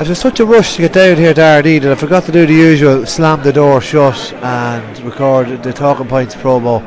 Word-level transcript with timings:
It 0.00 0.08
was 0.08 0.20
such 0.20 0.38
a 0.38 0.46
rush 0.46 0.76
to 0.76 0.82
get 0.82 0.92
down 0.92 1.16
here 1.16 1.34
to 1.34 1.40
Ardee 1.40 1.80
that 1.80 1.90
I 1.90 1.96
forgot 1.96 2.24
to 2.26 2.32
do 2.32 2.46
the 2.46 2.54
usual 2.54 3.04
slam 3.04 3.42
the 3.42 3.52
door 3.52 3.80
shut 3.80 4.32
and 4.34 4.96
record 5.00 5.64
the 5.64 5.72
Talking 5.72 6.06
Points 6.06 6.36
promo. 6.36 6.84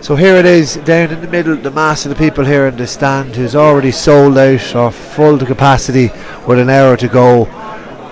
So 0.00 0.14
here 0.14 0.36
it 0.36 0.46
is, 0.46 0.76
down 0.76 1.10
in 1.10 1.20
the 1.20 1.26
middle, 1.26 1.56
the 1.56 1.72
mass 1.72 2.06
of 2.06 2.10
the 2.10 2.16
people 2.16 2.44
here 2.44 2.68
in 2.68 2.76
the 2.76 2.86
stand 2.86 3.34
who's 3.34 3.56
already 3.56 3.90
sold 3.90 4.38
out 4.38 4.76
or 4.76 4.92
full 4.92 5.36
to 5.36 5.44
capacity 5.44 6.12
with 6.46 6.60
an 6.60 6.70
hour 6.70 6.96
to 6.96 7.08
go. 7.08 7.46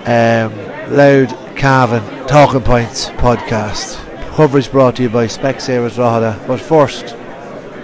Um, 0.05 0.53
Louth 0.93 1.55
Cavan 1.55 2.27
Talking 2.27 2.63
Points 2.63 3.11
podcast. 3.11 3.95
Coverage 4.35 4.69
brought 4.69 4.97
to 4.97 5.03
you 5.03 5.09
by 5.09 5.27
Specsavers 5.27 5.95
Drogheda. 5.95 6.43
But 6.47 6.59
first, 6.59 7.15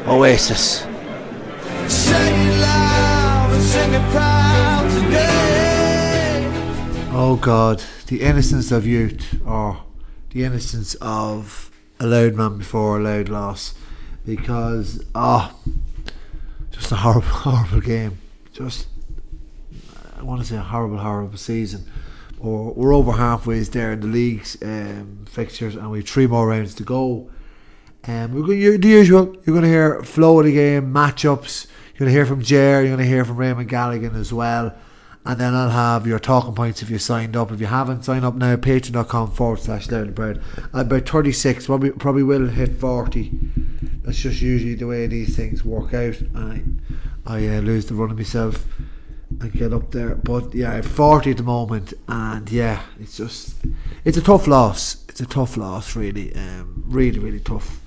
Oasis. 0.07 0.85
Oh 7.31 7.35
God, 7.35 7.83
the 8.07 8.21
innocence 8.21 8.71
of 8.71 8.87
youth, 8.87 9.39
or 9.45 9.83
the 10.31 10.43
innocence 10.43 10.95
of 10.95 11.69
a 11.99 12.07
loud 12.07 12.33
man 12.33 12.57
before 12.57 12.97
a 12.97 13.03
loud 13.03 13.29
loss, 13.29 13.75
because 14.25 15.05
ah, 15.13 15.55
oh, 15.55 15.71
just 16.71 16.91
a 16.91 16.95
horrible, 16.95 17.27
horrible 17.27 17.81
game. 17.81 18.17
Just 18.51 18.87
I 20.17 20.23
want 20.23 20.41
to 20.41 20.47
say 20.47 20.55
a 20.55 20.61
horrible, 20.61 20.97
horrible 20.97 21.37
season. 21.37 21.85
Or 22.39 22.73
we're 22.73 22.95
over 22.95 23.11
halfway 23.11 23.59
there 23.59 23.93
in 23.93 23.99
the 23.99 24.07
league's 24.07 24.57
um, 24.63 25.27
fixtures, 25.29 25.75
and 25.75 25.91
we've 25.91 26.09
three 26.09 26.25
more 26.25 26.47
rounds 26.47 26.73
to 26.73 26.83
go. 26.83 27.29
Um, 28.07 28.33
we're 28.33 28.41
going 28.41 28.81
the 28.81 28.87
usual. 28.87 29.35
You're 29.45 29.53
going 29.53 29.61
to 29.61 29.69
hear 29.69 30.01
flow 30.01 30.39
of 30.39 30.47
the 30.47 30.53
game, 30.53 30.91
matchups. 30.91 31.67
You're 31.93 31.99
going 31.99 32.11
to 32.11 32.11
hear 32.11 32.25
from 32.25 32.41
Ger. 32.41 32.81
You're 32.81 32.95
going 32.95 32.97
to 32.97 33.05
hear 33.05 33.23
from 33.23 33.37
Raymond 33.37 33.69
Galligan 33.69 34.15
as 34.15 34.33
well. 34.33 34.75
And 35.25 35.39
then 35.39 35.53
I'll 35.53 35.69
have 35.69 36.07
your 36.07 36.19
talking 36.19 36.55
points 36.55 36.81
if 36.81 36.89
you 36.89 36.97
signed 36.97 37.35
up. 37.35 37.51
If 37.51 37.59
you 37.59 37.67
haven't 37.67 38.03
signed 38.03 38.23
up 38.23 38.35
now, 38.35 38.55
patreon.com 38.55 39.31
forward 39.31 39.59
slash 39.59 39.87
bread. 39.87 40.41
About 40.73 41.07
36, 41.07 41.65
probably, 41.65 41.91
probably 41.91 42.23
will 42.23 42.47
hit 42.47 42.79
40. 42.79 43.31
That's 44.03 44.17
just 44.17 44.41
usually 44.41 44.75
the 44.75 44.87
way 44.87 45.07
these 45.07 45.35
things 45.35 45.63
work 45.63 45.93
out. 45.93 46.15
I, 46.33 46.63
I 47.25 47.47
uh, 47.47 47.59
lose 47.59 47.87
the 47.87 47.95
run 47.95 48.11
of 48.11 48.17
myself 48.17 48.65
and 49.41 49.51
get 49.51 49.73
up 49.73 49.91
there. 49.91 50.15
But 50.15 50.55
yeah, 50.55 50.81
40 50.81 51.31
at 51.31 51.37
the 51.37 51.43
moment. 51.43 51.93
And 52.07 52.49
yeah, 52.49 52.83
it's 52.99 53.17
just, 53.17 53.55
it's 54.05 54.17
a 54.17 54.21
tough 54.21 54.47
loss. 54.47 55.05
It's 55.09 55.21
a 55.21 55.25
tough 55.25 55.57
loss, 55.57 55.95
really. 55.97 56.33
Um, 56.33 56.85
really, 56.87 57.19
really 57.19 57.41
tough 57.41 57.81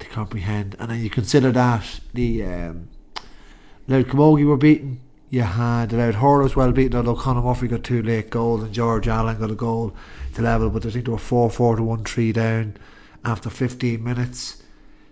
to 0.00 0.06
comprehend. 0.06 0.76
And 0.78 0.90
then 0.90 1.00
you 1.00 1.10
consider 1.10 1.50
that 1.52 2.00
the 2.12 2.44
um, 2.44 2.88
Louth 3.88 4.06
Camogie 4.06 4.46
were 4.46 4.58
beaten 4.58 5.00
you 5.34 5.42
had 5.42 5.90
the 5.90 5.96
Louth 5.96 6.14
Hurlers 6.14 6.54
well 6.54 6.70
beaten, 6.70 6.96
although 6.96 7.16
Conor 7.16 7.42
Murphy 7.42 7.66
got 7.66 7.82
two 7.82 8.02
late 8.04 8.30
goals 8.30 8.62
and 8.62 8.72
George 8.72 9.08
Allen 9.08 9.40
got 9.40 9.50
a 9.50 9.56
goal 9.56 9.92
to 10.34 10.42
level, 10.42 10.70
but 10.70 10.86
I 10.86 10.90
think 10.90 11.06
they 11.06 11.10
were 11.10 11.18
4 11.18 11.50
4 11.50 11.76
to 11.76 11.82
1 11.82 12.04
3 12.04 12.32
down 12.32 12.76
after 13.24 13.50
15 13.50 14.02
minutes. 14.02 14.62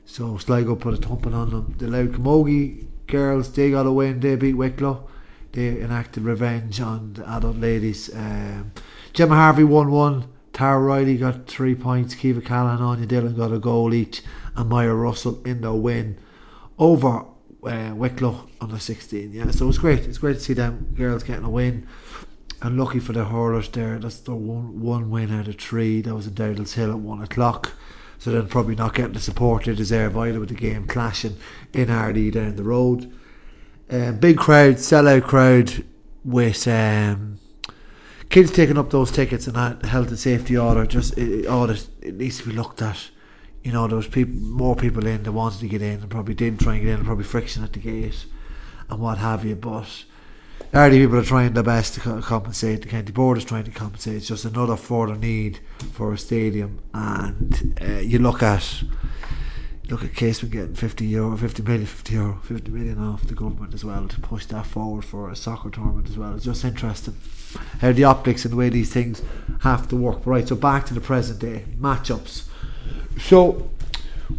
So 0.07 0.39
Sligo 0.39 0.77
put 0.77 0.95
a 0.95 0.97
thumping 0.97 1.35
on 1.35 1.51
them. 1.51 1.75
The 1.77 1.89
Louth 1.89 2.13
Camogie 2.13 2.87
girls, 3.09 3.53
they 3.53 3.73
got 3.73 3.87
a 3.87 3.93
win, 3.93 4.21
they 4.21 4.37
beat 4.37 4.55
Wicklow. 4.55 5.09
They 5.51 5.81
enacted 5.81 6.23
revenge 6.23 6.81
on 6.81 7.15
the 7.15 7.29
adult 7.29 7.57
ladies. 7.57 8.09
Um, 8.15 8.73
Gemma 9.13 9.35
Harvey 9.35 9.65
won 9.65 9.91
1. 9.91 10.29
Tara 10.53 10.79
Riley 10.79 11.17
got 11.17 11.47
three 11.49 11.75
points. 11.75 12.15
Kiva 12.15 12.41
Callahan 12.41 12.77
and 12.77 12.85
Anya 12.85 13.07
Dillon 13.07 13.35
got 13.35 13.53
a 13.53 13.59
goal 13.59 13.93
each. 13.93 14.23
And 14.55 14.71
Maya 14.71 14.95
Russell 14.95 15.43
in 15.45 15.63
the 15.63 15.75
win 15.75 16.19
over 16.79 17.25
uh, 17.65 17.93
Wicklow 17.95 18.49
under 18.61 18.79
16. 18.79 19.33
Yeah, 19.33 19.51
so 19.51 19.69
it's 19.69 19.79
great. 19.79 20.01
It's 20.01 20.19
great 20.19 20.35
to 20.35 20.41
see 20.41 20.53
them 20.53 20.95
girls 20.97 21.23
getting 21.23 21.45
a 21.45 21.51
win. 21.51 21.87
And 22.61 22.79
lucky 22.79 23.01
for 23.01 23.13
the 23.13 23.25
hurlers 23.25 23.69
there, 23.71 23.99
that's 23.99 24.21
the 24.21 24.35
one 24.37 24.81
one 24.81 25.11
win 25.11 25.37
out 25.37 25.49
of 25.49 25.57
three. 25.57 26.01
That 26.01 26.15
was 26.15 26.29
in 26.29 26.35
Dowdall's 26.35 26.75
Hill 26.75 26.93
at 26.93 26.99
one 26.99 27.21
o'clock. 27.21 27.73
So 28.19 28.31
then 28.31 28.47
probably 28.47 28.77
not 28.77 28.95
getting 28.95 29.15
the 29.15 29.21
support 29.21 29.65
they 29.65 29.75
deserve 29.75 30.17
either 30.17 30.39
with 30.39 30.51
the 30.51 30.55
game 30.55 30.87
clashing 30.87 31.37
in 31.73 31.89
Ardee 31.89 32.31
down 32.31 32.55
the 32.55 32.63
road. 32.63 33.13
Um, 33.91 34.19
big 34.19 34.39
crowd, 34.39 34.77
sellout 34.77 35.25
crowd 35.25 35.85
with 36.25 36.69
um, 36.69 37.41
kids 38.29 38.53
taking 38.53 38.79
up 38.79 38.91
those 38.91 39.11
tickets 39.11 39.49
and 39.49 39.57
that 39.57 39.85
health 39.85 40.09
and 40.09 40.19
safety 40.19 40.57
order. 40.57 40.87
Just 40.87 41.19
it, 41.19 41.47
audit 41.47 41.89
it 42.01 42.15
needs 42.15 42.39
to 42.39 42.49
be 42.49 42.53
looked 42.53 42.81
at 42.81 43.11
you 43.63 43.73
know, 43.73 43.87
there 43.87 43.97
was 43.97 44.09
people, 44.09 44.35
more 44.35 44.77
people 44.77 45.07
in 45.07 45.23
that 45.23 45.33
wanted 45.33 45.61
to 45.61 45.69
get 45.69 45.83
in 45.83 46.01
and 46.01 46.11
probably 46.11 46.35
didn't 46.35 46.61
try 46.61 46.75
and 46.75 46.83
get 46.83 46.91
in, 46.91 46.97
and 46.97 47.07
probably 47.07 47.25
friction 47.25 47.63
at 47.63 47.73
the 47.73 47.79
gate 47.79 48.27
and 48.91 49.01
what 49.01 49.19
have 49.19 49.45
you. 49.45 49.55
But 49.55 50.05
Ardee 50.73 51.01
people 51.03 51.19
are 51.19 51.25
trying 51.25 51.53
their 51.53 51.63
best 51.63 51.95
to 51.95 52.01
compensate. 52.23 52.83
The 52.83 52.89
county 52.89 53.13
board 53.13 53.39
is 53.39 53.45
trying 53.45 53.65
to 53.65 53.71
compensate. 53.71 54.17
It's 54.17 54.29
just 54.29 54.45
another 54.45 54.77
further 54.77 55.17
need 55.17 55.61
for 55.93 56.13
a 56.13 56.19
stadium. 56.19 56.81
And 56.95 57.79
uh, 57.81 57.99
you 57.99 58.19
look 58.19 58.43
at 58.43 58.83
look 59.89 60.05
at 60.05 60.15
Casement 60.15 60.53
getting 60.53 60.75
50 60.75 61.05
euro, 61.05 61.37
50 61.37 61.63
million, 61.63 61.85
50 61.85 62.15
euro, 62.15 62.41
50 62.43 62.71
million 62.71 62.99
off 62.99 63.27
the 63.27 63.35
government 63.35 63.75
as 63.75 63.85
well 63.85 64.09
to 64.09 64.21
push 64.21 64.47
that 64.47 64.65
forward 64.65 65.05
for 65.05 65.29
a 65.31 65.37
soccer 65.37 65.69
tournament 65.69 66.09
as 66.09 66.17
well. 66.17 66.35
It's 66.35 66.47
just 66.47 66.65
interesting 66.65 67.17
how 67.81 67.93
the 67.93 68.05
optics 68.05 68.45
and 68.45 68.53
the 68.53 68.57
way 68.57 68.71
these 68.71 68.93
things 68.93 69.21
have 69.61 69.89
to 69.89 69.97
work. 69.97 70.25
Right, 70.25 70.49
so 70.49 70.57
back 70.57 70.87
to 70.87 70.95
the 70.95 71.01
present 71.01 71.41
day 71.41 71.67
matchups. 71.79 72.49
So 73.21 73.71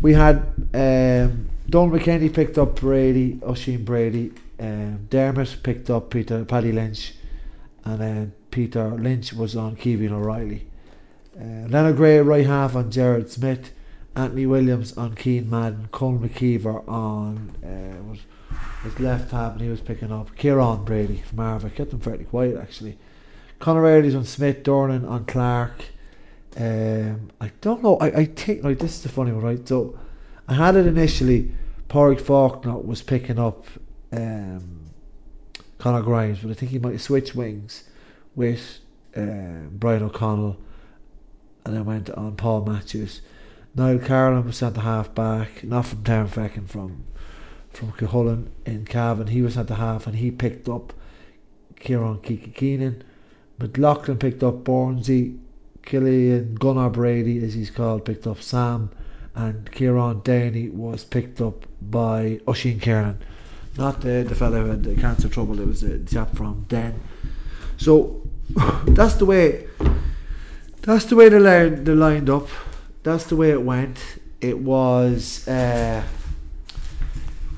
we 0.01 0.13
had 0.13 0.37
um, 0.73 1.49
Don 1.69 1.91
McKenny 1.91 2.33
picked 2.33 2.57
up 2.57 2.75
Brady, 2.79 3.39
Oisin 3.43 3.83
Brady. 3.83 4.31
Um, 4.59 5.07
Dermot 5.09 5.57
picked 5.63 5.89
up 5.89 6.09
Peter 6.09 6.45
Paddy 6.45 6.71
Lynch, 6.71 7.13
and 7.83 7.99
then 7.99 8.33
Peter 8.51 8.89
Lynch 8.89 9.33
was 9.33 9.55
on 9.55 9.75
Kevin 9.75 10.13
O'Reilly. 10.13 10.67
Uh, 11.35 11.67
Leonard 11.67 11.95
Gray 11.95 12.19
right 12.19 12.45
half 12.45 12.75
on 12.75 12.91
Jared 12.91 13.29
Smith, 13.31 13.71
Anthony 14.15 14.45
Williams 14.45 14.95
on 14.97 15.15
Keen 15.15 15.49
Madden, 15.49 15.89
Colin 15.91 16.19
McKeever 16.19 16.87
on 16.87 17.55
uh, 17.63 18.03
was, 18.03 18.19
was 18.85 18.99
left 18.99 19.31
half, 19.31 19.53
and 19.53 19.61
he 19.61 19.69
was 19.69 19.81
picking 19.81 20.11
up 20.11 20.35
Kieran 20.35 20.85
Brady 20.85 21.23
from 21.25 21.39
Arva. 21.39 21.71
Kept 21.71 21.89
them 21.89 21.99
fairly 21.99 22.25
quiet 22.25 22.57
actually. 22.57 22.97
Conor 23.59 23.83
Early's 23.83 24.15
on 24.15 24.25
Smith, 24.25 24.61
Durnin 24.63 25.07
on 25.07 25.25
Clark. 25.25 25.85
Um, 26.55 27.31
I 27.41 27.51
don't 27.61 27.81
know. 27.81 27.97
I, 27.97 28.07
I 28.07 28.25
think 28.25 28.63
like 28.63 28.79
this 28.79 28.97
is 28.97 29.03
the 29.03 29.09
funny 29.09 29.31
one, 29.31 29.43
right? 29.43 29.67
So 29.67 29.97
I 30.47 30.53
had 30.53 30.75
it 30.75 30.85
initially. 30.85 31.51
Pádraig 31.89 32.21
Faulkner 32.21 32.77
was 32.77 33.01
picking 33.01 33.39
up 33.39 33.65
um, 34.11 34.89
Conor 35.77 36.01
Grimes, 36.01 36.39
but 36.39 36.51
I 36.51 36.53
think 36.53 36.71
he 36.71 36.79
might 36.79 37.01
switch 37.01 37.35
wings 37.35 37.83
with 38.35 38.79
um, 39.15 39.71
Brian 39.73 40.03
O'Connell, 40.03 40.57
and 41.65 41.75
then 41.75 41.85
went 41.85 42.09
on 42.11 42.35
Paul 42.35 42.65
Matthews. 42.65 43.21
Niall 43.75 43.99
Carlin 43.99 44.45
was 44.45 44.61
at 44.61 44.75
the 44.75 44.81
half 44.81 45.13
back, 45.15 45.63
not 45.63 45.85
from 45.85 46.03
Townfecken, 46.03 46.67
from 46.67 47.05
from 47.71 47.91
Cuchulainn 47.93 48.49
in 48.65 48.85
Cavan. 48.85 49.27
He 49.27 49.41
was 49.41 49.57
at 49.57 49.67
the 49.67 49.75
half, 49.75 50.05
and 50.05 50.17
he 50.17 50.29
picked 50.29 50.69
up 50.69 50.93
Kieran 51.79 52.19
Kiki 52.19 52.51
Keenan. 52.51 53.03
McLaughlin 53.59 54.17
picked 54.17 54.43
up 54.43 54.63
Bornsey 54.63 55.39
Killian 55.83 56.55
Gunnar 56.55 56.89
Brady, 56.89 57.43
as 57.43 57.53
he's 57.53 57.69
called, 57.69 58.05
picked 58.05 58.25
up 58.25 58.41
Sam, 58.41 58.89
and 59.35 59.71
Kieran 59.71 60.21
Downey 60.23 60.69
was 60.69 61.03
picked 61.03 61.41
up 61.41 61.65
by 61.81 62.39
Oisin 62.47 62.79
Kiernan. 62.79 63.19
Not 63.77 64.01
the, 64.01 64.25
the 64.27 64.35
fellow 64.35 64.63
who 64.63 64.69
had 64.69 64.83
the 64.83 64.95
cancer 64.95 65.29
trouble, 65.29 65.59
it 65.59 65.67
was 65.67 65.83
a 65.83 65.99
chap 66.03 66.35
from 66.35 66.65
Den. 66.69 67.01
So 67.77 68.21
that's 68.85 69.15
the 69.15 69.25
way 69.25 69.67
that's 70.81 71.05
the 71.05 71.15
way 71.15 71.29
they, 71.29 71.39
lined, 71.39 71.85
they 71.85 71.93
lined 71.93 72.29
up. 72.29 72.49
That's 73.03 73.25
the 73.25 73.37
way 73.37 73.51
it 73.51 73.61
went. 73.61 73.99
It 74.41 74.59
was 74.59 75.47
uh, 75.47 76.03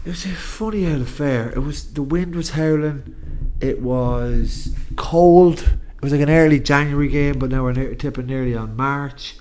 it 0.06 0.10
was 0.10 0.26
a 0.26 0.30
funny 0.30 0.86
old 0.86 1.02
affair. 1.02 1.50
It 1.50 1.60
was 1.60 1.94
the 1.94 2.04
wind 2.04 2.36
was 2.36 2.52
howling. 2.52 3.16
It 3.60 3.82
was 3.82 4.76
cold 4.96 5.78
was 6.06 6.14
like 6.14 6.22
an 6.22 6.30
early 6.30 6.60
January 6.60 7.08
game, 7.08 7.40
but 7.40 7.50
now 7.50 7.64
we're 7.64 7.96
tipping 7.96 8.28
nearly 8.28 8.56
on 8.56 8.76
March. 8.76 9.38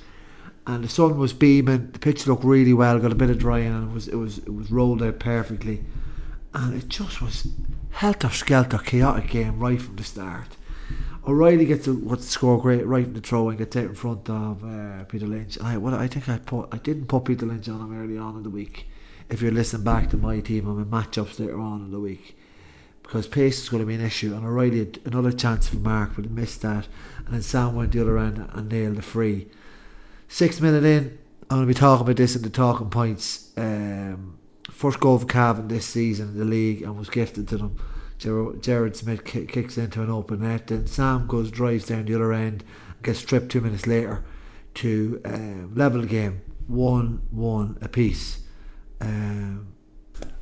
And 0.67 0.83
the 0.83 0.89
sun 0.89 1.19
was 1.19 1.35
beaming. 1.35 1.91
The 1.93 1.99
pitch 1.99 2.27
looked 2.27 2.43
really 2.43 2.73
well. 2.73 2.99
Got 2.99 3.13
a 3.13 3.15
bit 3.15 3.29
of 3.29 3.39
drying, 3.39 3.67
and 3.67 3.91
it 3.91 3.95
was 3.95 4.09
it 4.09 4.17
was 4.17 4.39
it 4.39 4.55
was 4.55 4.71
rolled 4.71 5.03
out 5.03 5.19
perfectly. 5.19 5.85
And 6.55 6.75
it 6.75 6.89
just 6.89 7.21
was 7.21 7.49
helter 7.91 8.31
skelter, 8.31 8.79
chaotic 8.79 9.29
game 9.29 9.59
right 9.61 9.81
from 9.81 9.97
the 9.97 10.05
start. 10.05 10.57
O'Reilly 11.29 11.67
gets 11.67 11.85
the, 11.85 11.93
what 11.93 12.23
score 12.23 12.59
great 12.59 12.87
right 12.87 13.05
in 13.05 13.13
the 13.13 13.21
throw 13.21 13.51
and 13.51 13.59
gets 13.59 13.77
out 13.77 13.85
in 13.85 13.95
front 13.95 14.31
of 14.31 14.65
uh, 14.65 15.05
Peter 15.05 15.27
Lynch. 15.27 15.59
I 15.61 15.77
what 15.77 15.93
I 15.93 16.09
think 16.09 16.31
I 16.31 16.39
put 16.39 16.71
I 16.73 16.79
didn't 16.79 17.09
put 17.09 17.27
Peter 17.27 17.45
Lynch 17.45 17.69
on 17.69 17.83
him 17.83 18.03
early 18.03 18.17
on 18.17 18.37
in 18.37 18.43
the 18.43 18.49
week. 18.49 18.89
If 19.29 19.43
you're 19.43 19.53
listening 19.53 19.85
back 19.85 20.09
to 20.11 20.17
my 20.17 20.41
team, 20.41 20.67
I'm 20.67 20.79
in 20.79 20.87
matchups 20.87 21.39
later 21.39 21.61
on 21.61 21.83
in 21.83 21.91
the 21.91 22.01
week 22.01 22.39
because 23.05 23.29
pace 23.29 23.63
is 23.63 23.69
going 23.69 23.83
to 23.83 23.87
be 23.87 23.95
an 23.95 24.01
issue. 24.01 24.35
And 24.35 24.45
O'Reilly 24.45 24.81
had 24.81 24.99
another 25.05 25.31
chance 25.31 25.69
for 25.69 25.77
Mark, 25.77 26.13
but 26.17 26.25
he 26.25 26.31
missed 26.31 26.63
that. 26.63 26.89
And 27.25 27.35
then 27.35 27.43
Sam 27.43 27.77
went 27.77 27.93
the 27.93 28.01
other 28.01 28.19
end 28.19 28.49
and 28.53 28.69
nailed 28.69 28.97
the 28.97 29.03
free. 29.03 29.47
Six 30.27 30.61
minute 30.61 30.85
in, 30.85 31.19
I'm 31.49 31.59
going 31.59 31.69
to 31.69 31.75
be 31.75 31.79
talking 31.79 32.03
about 32.03 32.17
this 32.17 32.35
in 32.35 32.43
the 32.43 32.51
talking 32.51 32.91
points. 32.91 33.53
Um, 33.57 34.39
first 34.71 34.99
goal 34.99 35.19
for 35.19 35.27
Cavan 35.27 35.69
this 35.69 35.87
season 35.87 36.31
in 36.31 36.39
the 36.39 36.45
league 36.45 36.83
and 36.83 36.99
was 36.99 37.11
gifted 37.11 37.47
to 37.49 37.59
them. 37.59 37.79
Jared, 38.19 38.97
Smith 38.97 39.25
ki- 39.25 39.47
kicks 39.47 39.77
into 39.77 40.03
an 40.03 40.11
open 40.11 40.41
net. 40.41 40.69
Then 40.69 40.87
Sam 40.87 41.27
goes 41.27 41.51
drives 41.51 41.87
down 41.87 42.07
the 42.07 42.15
other 42.15 42.33
end, 42.33 42.65
gets 43.03 43.19
stripped 43.19 43.51
two 43.51 43.61
minutes 43.61 43.87
later 43.87 44.25
to 44.75 45.21
um, 45.25 45.75
level 45.75 46.01
the 46.01 46.07
game, 46.07 46.41
one 46.67 47.23
one 47.31 47.77
apiece. 47.83 48.41
Um, 49.01 49.74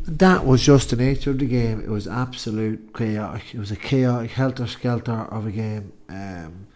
that 0.06 0.44
was 0.44 0.62
just 0.62 0.90
the 0.90 0.96
nature 0.96 1.31
of 1.31 1.38
the 1.38 1.46
game. 1.46 1.81
It 1.81 1.88
was 1.88 2.08
absolute 2.08 2.94
chaotic. 2.94 3.54
It 3.54 3.58
was 3.58 3.70
a 3.70 3.76
chaotic 3.76 4.32
helter 4.32 4.66
skelter 4.66 5.12
of 5.12 5.46
a 5.46 5.50
game. 5.50 5.93
Um, 6.08 6.66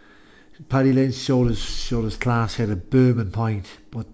Paddy 0.69 0.93
Lynch 0.93 1.15
showed 1.15 1.49
his 1.49 1.59
showed 1.59 2.05
his 2.05 2.17
class, 2.17 2.57
had 2.57 2.71
a 2.71 2.77
booming 2.77 3.31
point, 3.31 3.67
but 3.91 4.07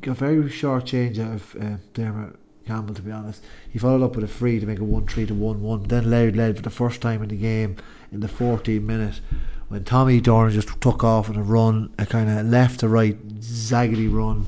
got 0.00 0.16
very 0.18 0.48
short 0.50 0.86
change 0.86 1.18
out 1.18 1.32
of 1.32 1.56
uh, 1.56 1.76
Dermot 1.92 2.36
Campbell. 2.66 2.94
To 2.94 3.02
be 3.02 3.10
honest, 3.10 3.42
he 3.68 3.78
followed 3.78 4.04
up 4.04 4.14
with 4.14 4.24
a 4.24 4.28
free 4.28 4.60
to 4.60 4.66
make 4.66 4.78
it 4.78 4.84
one 4.84 5.06
three 5.06 5.26
to 5.26 5.34
one 5.34 5.60
one. 5.62 5.84
Then 5.84 6.10
Louth 6.10 6.36
led 6.36 6.56
for 6.56 6.62
the 6.62 6.70
first 6.70 7.00
time 7.00 7.22
in 7.22 7.30
the 7.30 7.36
game 7.36 7.76
in 8.12 8.20
the 8.20 8.28
14th 8.28 8.82
minute 8.82 9.20
when 9.68 9.84
Tommy 9.84 10.20
Durnin 10.20 10.52
just 10.52 10.80
took 10.80 11.04
off 11.04 11.28
on 11.28 11.36
a 11.36 11.42
run, 11.42 11.92
a 11.98 12.06
kind 12.06 12.30
of 12.30 12.46
left 12.46 12.80
to 12.80 12.88
right 12.88 13.28
zaggedy 13.40 14.12
run, 14.12 14.46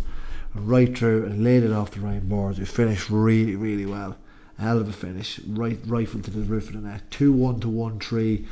right 0.54 0.96
through 0.96 1.26
and 1.26 1.44
laid 1.44 1.62
it 1.62 1.72
off 1.72 1.92
the 1.92 2.00
right 2.00 2.26
boards. 2.26 2.58
It 2.58 2.68
finished 2.68 3.10
really, 3.10 3.56
really 3.56 3.86
well. 3.86 4.16
A 4.58 4.62
hell 4.62 4.78
of 4.78 4.88
a 4.88 4.92
finish, 4.92 5.40
right 5.46 5.78
rifle 5.86 6.20
to 6.20 6.30
the 6.30 6.40
roof 6.40 6.68
of 6.68 6.74
the 6.74 6.88
net. 6.88 7.10
Two 7.10 7.32
one 7.32 7.60
to 7.60 7.68
one 7.68 7.98
three. 7.98 8.46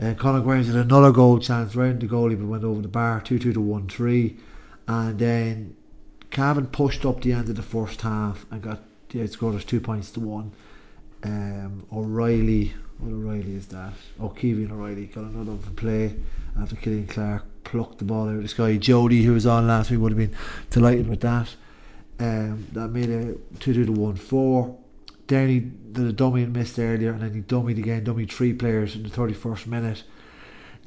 Uh, 0.00 0.14
Conor 0.14 0.40
Grimes 0.40 0.66
had 0.66 0.76
another 0.76 1.12
goal 1.12 1.38
chance 1.38 1.74
round 1.74 2.00
the 2.00 2.06
goalie, 2.06 2.38
but 2.38 2.46
went 2.46 2.64
over 2.64 2.82
the 2.82 2.88
bar. 2.88 3.20
Two 3.20 3.38
two 3.38 3.52
to 3.52 3.60
one 3.60 3.88
three, 3.88 4.36
and 4.88 5.18
then 5.18 5.76
Cavan 6.30 6.66
pushed 6.66 7.06
up 7.06 7.22
the 7.22 7.32
end 7.32 7.48
of 7.48 7.56
the 7.56 7.62
first 7.62 8.02
half 8.02 8.44
and 8.50 8.60
got 8.60 8.82
yeah, 9.12 9.26
scored 9.26 9.54
us 9.54 9.64
two 9.64 9.80
points 9.80 10.10
to 10.10 10.20
one. 10.20 10.52
Um, 11.22 11.86
O'Reilly 11.92 12.74
what 12.98 13.12
O'Reilly 13.12 13.54
is 13.54 13.66
that? 13.68 13.92
Oh, 14.18 14.30
Keevan 14.30 14.72
O'Reilly 14.72 15.06
got 15.06 15.24
another 15.24 15.56
play 15.76 16.16
after 16.58 16.76
Killian 16.76 17.06
Clark 17.06 17.44
plucked 17.66 17.98
the 17.98 18.04
ball 18.04 18.28
out 18.28 18.36
of 18.36 18.42
the 18.42 18.48
sky. 18.48 18.76
Jody, 18.76 19.22
who 19.24 19.34
was 19.34 19.46
on 19.46 19.66
last 19.66 19.90
week, 19.90 20.00
would 20.00 20.12
have 20.12 20.18
been 20.18 20.36
delighted 20.70 21.08
with 21.08 21.20
that. 21.20 21.54
Um, 22.18 22.66
that 22.72 22.88
made 22.88 23.10
it 23.10 23.60
2 23.60 23.74
2 23.74 23.86
to 23.86 23.92
1 23.92 24.16
4. 24.16 24.78
Downey 25.26 25.60
did 25.60 26.06
a 26.06 26.12
dummy 26.12 26.44
and 26.44 26.52
missed 26.52 26.78
earlier, 26.78 27.10
and 27.10 27.20
then 27.20 27.34
he 27.34 27.42
dummied 27.42 27.78
again, 27.78 28.04
dummied 28.04 28.30
three 28.30 28.54
players 28.54 28.94
in 28.94 29.02
the 29.02 29.10
31st 29.10 29.66
minute 29.66 30.04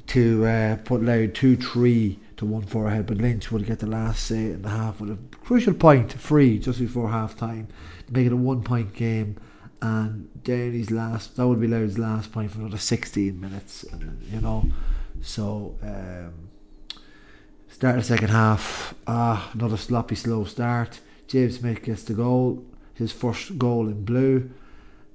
to 0.08 0.44
uh, 0.44 0.76
put 0.76 1.04
Louth 1.04 1.34
2 1.34 1.56
3 1.56 2.18
to 2.38 2.44
1 2.46 2.62
4 2.62 2.88
ahead. 2.88 3.06
But 3.06 3.18
Lynch 3.18 3.52
would 3.52 3.66
get 3.66 3.78
the 3.78 3.86
last 3.86 4.24
say 4.24 4.46
in 4.46 4.62
the 4.62 4.70
half 4.70 5.00
with 5.00 5.10
a 5.10 5.18
crucial 5.44 5.74
point 5.74 6.12
free 6.14 6.58
just 6.58 6.80
before 6.80 7.10
half 7.10 7.36
time 7.36 7.68
make 8.10 8.26
it 8.26 8.32
a 8.32 8.36
one 8.36 8.62
point 8.62 8.92
game 8.92 9.36
and 9.80 10.28
Downey's 10.42 10.90
last 10.90 11.36
that 11.36 11.46
would 11.46 11.60
be 11.60 11.66
Louth's 11.66 11.98
last 11.98 12.32
point 12.32 12.50
for 12.50 12.60
another 12.60 12.78
16 12.78 13.40
minutes 13.40 13.84
you 14.30 14.40
know 14.40 14.66
so 15.22 15.76
um, 15.82 16.49
start 17.70 17.96
the 17.96 18.02
second 18.02 18.28
half. 18.28 18.94
Ah 19.06 19.50
another 19.54 19.76
sloppy 19.76 20.14
slow 20.14 20.44
start. 20.44 21.00
James 21.26 21.58
Smith 21.58 21.82
gets 21.82 22.02
the 22.04 22.14
goal 22.14 22.64
his 23.00 23.12
first 23.12 23.58
goal 23.58 23.88
in 23.88 24.04
blue. 24.04 24.50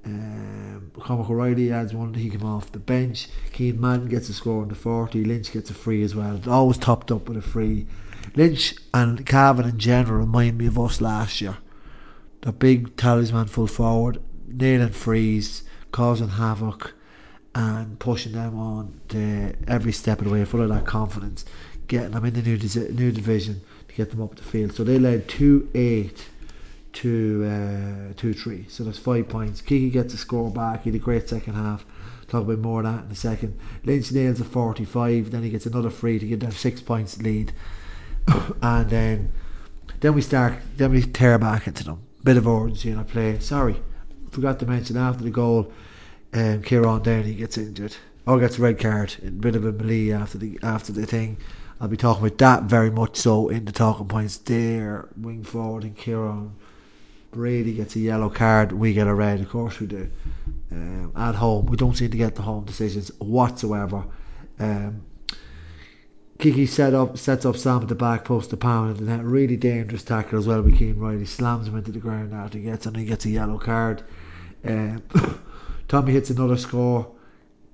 Um, 0.03 0.91
Cormac 0.99 1.29
O'Reilly 1.29 1.71
adds 1.71 1.93
one 1.93 2.13
he 2.13 2.29
came 2.29 2.43
off 2.43 2.71
the 2.71 2.79
bench. 2.79 3.27
Keane 3.53 3.79
Madden 3.79 4.09
gets 4.09 4.27
a 4.29 4.33
score 4.33 4.63
in 4.63 4.69
the 4.69 4.75
40 4.75 5.23
Lynch 5.23 5.51
gets 5.51 5.69
a 5.69 5.73
free 5.73 6.03
as 6.03 6.15
well. 6.15 6.39
Always 6.47 6.77
topped 6.77 7.11
up 7.11 7.29
with 7.29 7.37
a 7.37 7.41
free. 7.41 7.87
Lynch 8.35 8.75
and 8.93 9.25
Cavan 9.25 9.69
in 9.69 9.77
general 9.77 10.19
remind 10.19 10.57
me 10.57 10.67
of 10.67 10.79
us 10.79 10.99
last 10.99 11.41
year. 11.41 11.57
The 12.41 12.51
big 12.51 12.97
talisman 12.97 13.47
full 13.47 13.67
forward 13.67 14.21
nailing 14.47 14.89
frees, 14.89 15.63
causing 15.91 16.29
havoc, 16.29 16.93
and 17.53 17.99
pushing 17.99 18.33
them 18.33 18.57
on 18.57 18.99
to 19.09 19.55
every 19.67 19.91
step 19.91 20.19
of 20.19 20.25
the 20.25 20.31
way, 20.31 20.45
full 20.45 20.61
of 20.61 20.69
that 20.69 20.85
confidence, 20.85 21.45
getting 21.87 22.11
them 22.11 22.25
in 22.25 22.33
the 22.33 22.41
new 22.41 22.57
new 22.91 23.11
division 23.11 23.61
to 23.87 23.95
get 23.95 24.11
them 24.11 24.21
up 24.21 24.35
the 24.35 24.43
field. 24.43 24.73
So 24.73 24.83
they 24.83 24.99
led 24.99 25.27
two 25.27 25.69
eight 25.73 26.27
to 26.93 27.45
uh, 27.45 28.13
two 28.15 28.33
three. 28.33 28.65
So 28.69 28.83
that's 28.83 28.97
five 28.97 29.29
points. 29.29 29.61
Kiki 29.61 29.89
gets 29.89 30.13
a 30.13 30.17
score 30.17 30.49
back. 30.49 30.83
He 30.83 30.91
had 30.91 30.95
a 30.99 31.03
great 31.03 31.27
second 31.29 31.55
half. 31.55 31.85
Talk 32.27 32.43
about 32.43 32.59
more 32.59 32.79
of 32.79 32.85
that 32.85 33.05
in 33.05 33.11
a 33.11 33.15
second. 33.15 33.57
Lynch 33.83 34.11
nails 34.11 34.41
a 34.41 34.45
45. 34.45 35.29
Then 35.29 35.43
he 35.43 35.51
gets 35.51 35.67
another 35.67 35.91
free 35.91 36.17
to 36.17 36.25
get 36.25 36.39
them 36.39 36.51
six 36.51 36.81
points 36.81 37.21
lead. 37.21 37.53
and 38.61 38.89
then 38.89 39.31
then 39.99 40.13
we 40.13 40.21
start. 40.21 40.55
Then 40.77 40.91
we 40.91 41.01
tear 41.03 41.37
back 41.37 41.67
into 41.67 41.83
them. 41.83 42.01
Bit 42.23 42.37
of 42.37 42.47
urgency 42.47 42.89
in 42.89 42.97
our 42.97 43.03
play. 43.03 43.39
Sorry, 43.39 43.75
forgot 44.31 44.59
to 44.59 44.65
mention 44.65 44.97
after 44.97 45.23
the 45.23 45.29
goal, 45.29 45.71
um, 46.33 46.63
Kieran 46.63 47.03
Downey 47.03 47.35
gets 47.35 47.57
injured 47.57 47.95
or 48.25 48.39
gets 48.39 48.57
a 48.57 48.61
red 48.61 48.79
card. 48.79 49.15
A 49.25 49.29
bit 49.29 49.55
of 49.55 49.65
a 49.65 49.71
melee 49.71 50.11
after 50.11 50.37
the 50.37 50.59
after 50.63 50.91
the 50.91 51.05
thing. 51.05 51.37
I'll 51.79 51.87
be 51.87 51.97
talking 51.97 52.25
about 52.25 52.37
that 52.37 52.63
very 52.63 52.89
much 52.89 53.17
so 53.17 53.49
in 53.49 53.65
the 53.65 53.71
talking 53.71 54.07
points 54.07 54.37
there. 54.37 55.09
Wing 55.17 55.43
forward 55.43 55.83
and 55.83 55.95
Kieran 55.95 56.55
Brady 57.31 57.73
gets 57.73 57.95
a 57.95 57.99
yellow 57.99 58.29
card. 58.29 58.71
We 58.71 58.93
get 58.93 59.07
a 59.07 59.13
red. 59.13 59.41
Of 59.41 59.49
course 59.49 59.79
we 59.79 59.87
do. 59.87 60.09
Um, 60.71 61.11
at 61.15 61.35
home, 61.35 61.65
we 61.65 61.75
don't 61.75 61.95
seem 61.95 62.11
to 62.11 62.17
get 62.17 62.35
the 62.35 62.43
home 62.43 62.63
decisions 62.63 63.11
whatsoever. 63.19 64.05
Um, 64.57 65.03
Kiki 66.39 66.65
set 66.65 66.93
up 66.93 67.17
sets 67.17 67.45
up 67.45 67.55
Sam 67.55 67.81
at 67.81 67.87
the 67.87 67.95
back 67.95 68.25
post 68.25 68.49
to 68.49 68.57
pound 68.57 68.99
and 68.99 69.07
that 69.07 69.23
really 69.23 69.55
dangerous 69.55 70.03
tackle 70.03 70.37
as 70.37 70.47
well 70.47 70.61
with 70.61 70.77
Keane 70.77 70.97
Riley 70.97 71.19
He 71.19 71.25
slams 71.25 71.67
him 71.67 71.77
into 71.77 71.91
the 71.91 71.99
ground 71.99 72.33
after 72.33 72.57
he 72.57 72.65
gets 72.65 72.85
and 72.85 72.97
he 72.97 73.05
gets 73.05 73.25
a 73.25 73.29
yellow 73.29 73.57
card. 73.57 74.03
Um, 74.63 75.03
Tommy 75.87 76.13
hits 76.13 76.29
another 76.29 76.57
score. 76.57 77.14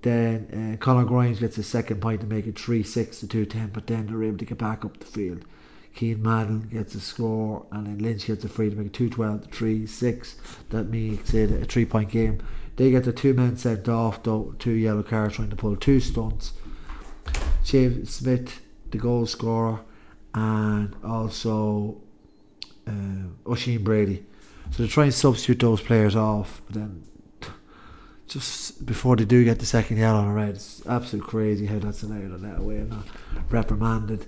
Then 0.02 0.78
uh, 0.80 0.84
Conor 0.84 1.06
Grimes 1.06 1.40
gets 1.40 1.58
a 1.58 1.64
second 1.64 2.02
point 2.02 2.22
to 2.22 2.28
make 2.28 2.48
it 2.48 2.58
3 2.58 2.84
6 2.84 3.20
to 3.20 3.28
2 3.28 3.46
10, 3.46 3.68
but 3.68 3.88
then 3.88 4.08
they're 4.08 4.24
able 4.24 4.38
to 4.38 4.46
get 4.46 4.58
back 4.58 4.84
up 4.84 4.98
the 4.98 5.06
field. 5.06 5.46
Keane 5.94 6.24
Madden 6.24 6.70
gets 6.72 6.96
a 6.96 7.02
score, 7.02 7.66
and 7.72 7.86
then 7.86 7.98
Lynch 7.98 8.26
gets 8.26 8.46
a 8.46 8.50
free 8.50 8.70
to 8.70 8.76
make 8.76 8.88
it 8.88 8.94
2 8.94 9.10
12 9.10 9.44
to 9.44 9.48
3 9.50 9.86
6. 9.86 10.36
That 10.70 10.86
makes 10.86 11.34
it 11.34 11.52
a 11.52 11.66
three 11.66 11.86
point 11.86 12.10
game. 12.10 12.42
They 12.78 12.90
get 12.90 13.04
the 13.04 13.14
two 13.14 13.34
men 13.34 13.58
sent 13.58 13.88
off, 13.90 14.24
though, 14.24 14.56
two 14.58 14.72
yellow 14.72 15.04
cards 15.04 15.36
trying 15.36 15.50
to 15.50 15.56
pull 15.56 15.76
two 15.76 16.00
stunts. 16.00 16.54
James 17.64 18.10
Smith, 18.12 18.62
the 18.90 18.98
goal 18.98 19.26
scorer, 19.28 19.82
and 20.34 20.96
also 21.04 22.02
uh, 22.88 23.78
Brady 23.80 24.26
so 24.72 24.84
they 24.84 24.90
try 24.90 25.04
and 25.06 25.14
substitute 25.14 25.60
those 25.60 25.82
players 25.82 26.16
off, 26.16 26.62
but 26.66 26.76
then 26.76 27.04
just 28.32 28.86
before 28.86 29.18
they 29.18 29.26
do 29.26 29.44
get 29.44 29.60
the 29.60 29.66
second 29.66 29.98
yellow 29.98 30.22
and 30.22 30.34
red, 30.34 30.56
it's 30.56 30.82
absolutely 30.88 31.30
crazy 31.30 31.66
how 31.66 31.80
that's 31.80 32.02
allowed 32.02 32.32
on 32.32 32.42
that 32.42 32.62
way 32.62 32.78
and 32.78 32.90
not 32.90 33.06
reprimanded. 33.50 34.26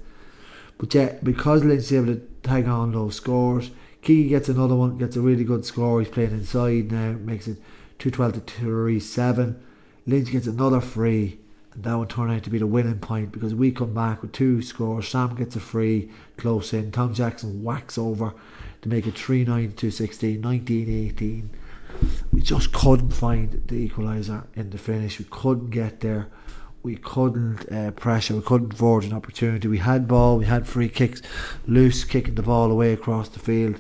But 0.78 0.94
yeah, 0.94 1.16
because 1.24 1.64
Lynch 1.64 1.84
is 1.84 1.94
able 1.94 2.08
to 2.08 2.28
tag 2.44 2.68
on 2.68 2.92
those 2.92 3.16
scores, 3.16 3.72
Key 4.02 4.28
gets 4.28 4.50
another 4.50 4.76
one, 4.76 4.98
gets 4.98 5.16
a 5.16 5.22
really 5.22 5.46
good 5.46 5.64
score. 5.64 6.02
He's 6.02 6.10
playing 6.10 6.32
inside 6.32 6.92
now, 6.92 7.14
makes 7.14 7.48
it 7.48 7.58
212 8.00 8.46
to 8.46 8.54
3 8.54 9.00
7. 9.00 9.64
Lynch 10.06 10.32
gets 10.32 10.48
another 10.48 10.82
free, 10.82 11.40
and 11.74 11.86
that 11.86 11.98
would 11.98 12.10
turn 12.10 12.30
out 12.30 12.44
to 12.44 12.50
be 12.50 12.58
the 12.58 12.68
winning 12.68 13.00
point 13.00 13.32
because 13.32 13.56
we 13.56 13.72
come 13.72 13.94
back 13.94 14.22
with 14.22 14.34
two 14.34 14.62
scores. 14.62 15.08
Sam 15.08 15.34
gets 15.36 15.56
a 15.56 15.62
free 15.62 16.12
close 16.36 16.74
in. 16.74 16.92
Tom 16.92 17.14
Jackson 17.14 17.64
whacks 17.64 17.98
over 17.98 18.34
to 18.82 18.90
make 18.90 19.08
it 19.08 19.18
3 19.18 19.46
9 19.46 19.72
to 19.72 19.90
16, 19.90 20.42
19 20.42 21.08
18. 21.08 21.50
We 22.32 22.42
just 22.42 22.74
couldn't 22.74 23.12
find 23.12 23.64
the 23.68 23.90
equaliser 23.90 24.46
in 24.56 24.70
the 24.70 24.78
finish. 24.78 25.20
We 25.20 25.26
couldn't 25.30 25.70
get 25.70 26.00
there. 26.00 26.30
We 26.82 26.98
couldn't 26.98 27.72
uh, 27.72 27.92
pressure. 27.92 28.36
We 28.36 28.42
couldn't 28.42 28.74
forge 28.74 29.06
an 29.06 29.14
opportunity. 29.14 29.68
We 29.68 29.78
had 29.78 30.08
ball. 30.08 30.38
We 30.38 30.46
had 30.46 30.68
free 30.68 30.90
kicks, 30.90 31.22
loose 31.66 32.04
kicking 32.04 32.36
the 32.36 32.42
ball 32.42 32.72
away 32.72 32.92
across 32.92 33.30
the 33.30 33.40
field. 33.40 33.80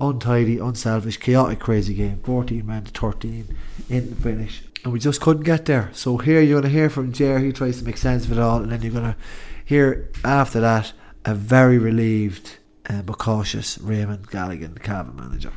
Untidy, 0.00 0.58
unselfish, 0.58 1.18
chaotic, 1.18 1.60
crazy 1.60 1.94
game. 1.94 2.20
14 2.24 2.66
men 2.66 2.84
to 2.84 2.90
13 2.90 3.56
in 3.88 4.10
the 4.10 4.16
finish. 4.16 4.62
And 4.82 4.92
we 4.92 4.98
just 4.98 5.20
couldn't 5.20 5.42
get 5.44 5.66
there. 5.66 5.90
So 5.92 6.16
here 6.16 6.40
you're 6.40 6.60
going 6.60 6.72
to 6.72 6.78
hear 6.78 6.90
from 6.90 7.12
Ger. 7.12 7.38
He 7.38 7.52
tries 7.52 7.78
to 7.78 7.84
make 7.84 7.98
sense 7.98 8.24
of 8.24 8.32
it 8.32 8.38
all. 8.38 8.62
And 8.62 8.72
then 8.72 8.82
you're 8.82 8.92
going 8.92 9.12
to 9.12 9.16
hear 9.64 10.10
after 10.24 10.58
that 10.60 10.92
a 11.24 11.34
very 11.34 11.78
relieved 11.78 12.58
uh, 12.88 13.02
but 13.02 13.18
cautious 13.18 13.78
Raymond 13.78 14.28
Galligan, 14.28 14.74
the 14.74 14.80
Cavan 14.80 15.16
manager. 15.16 15.52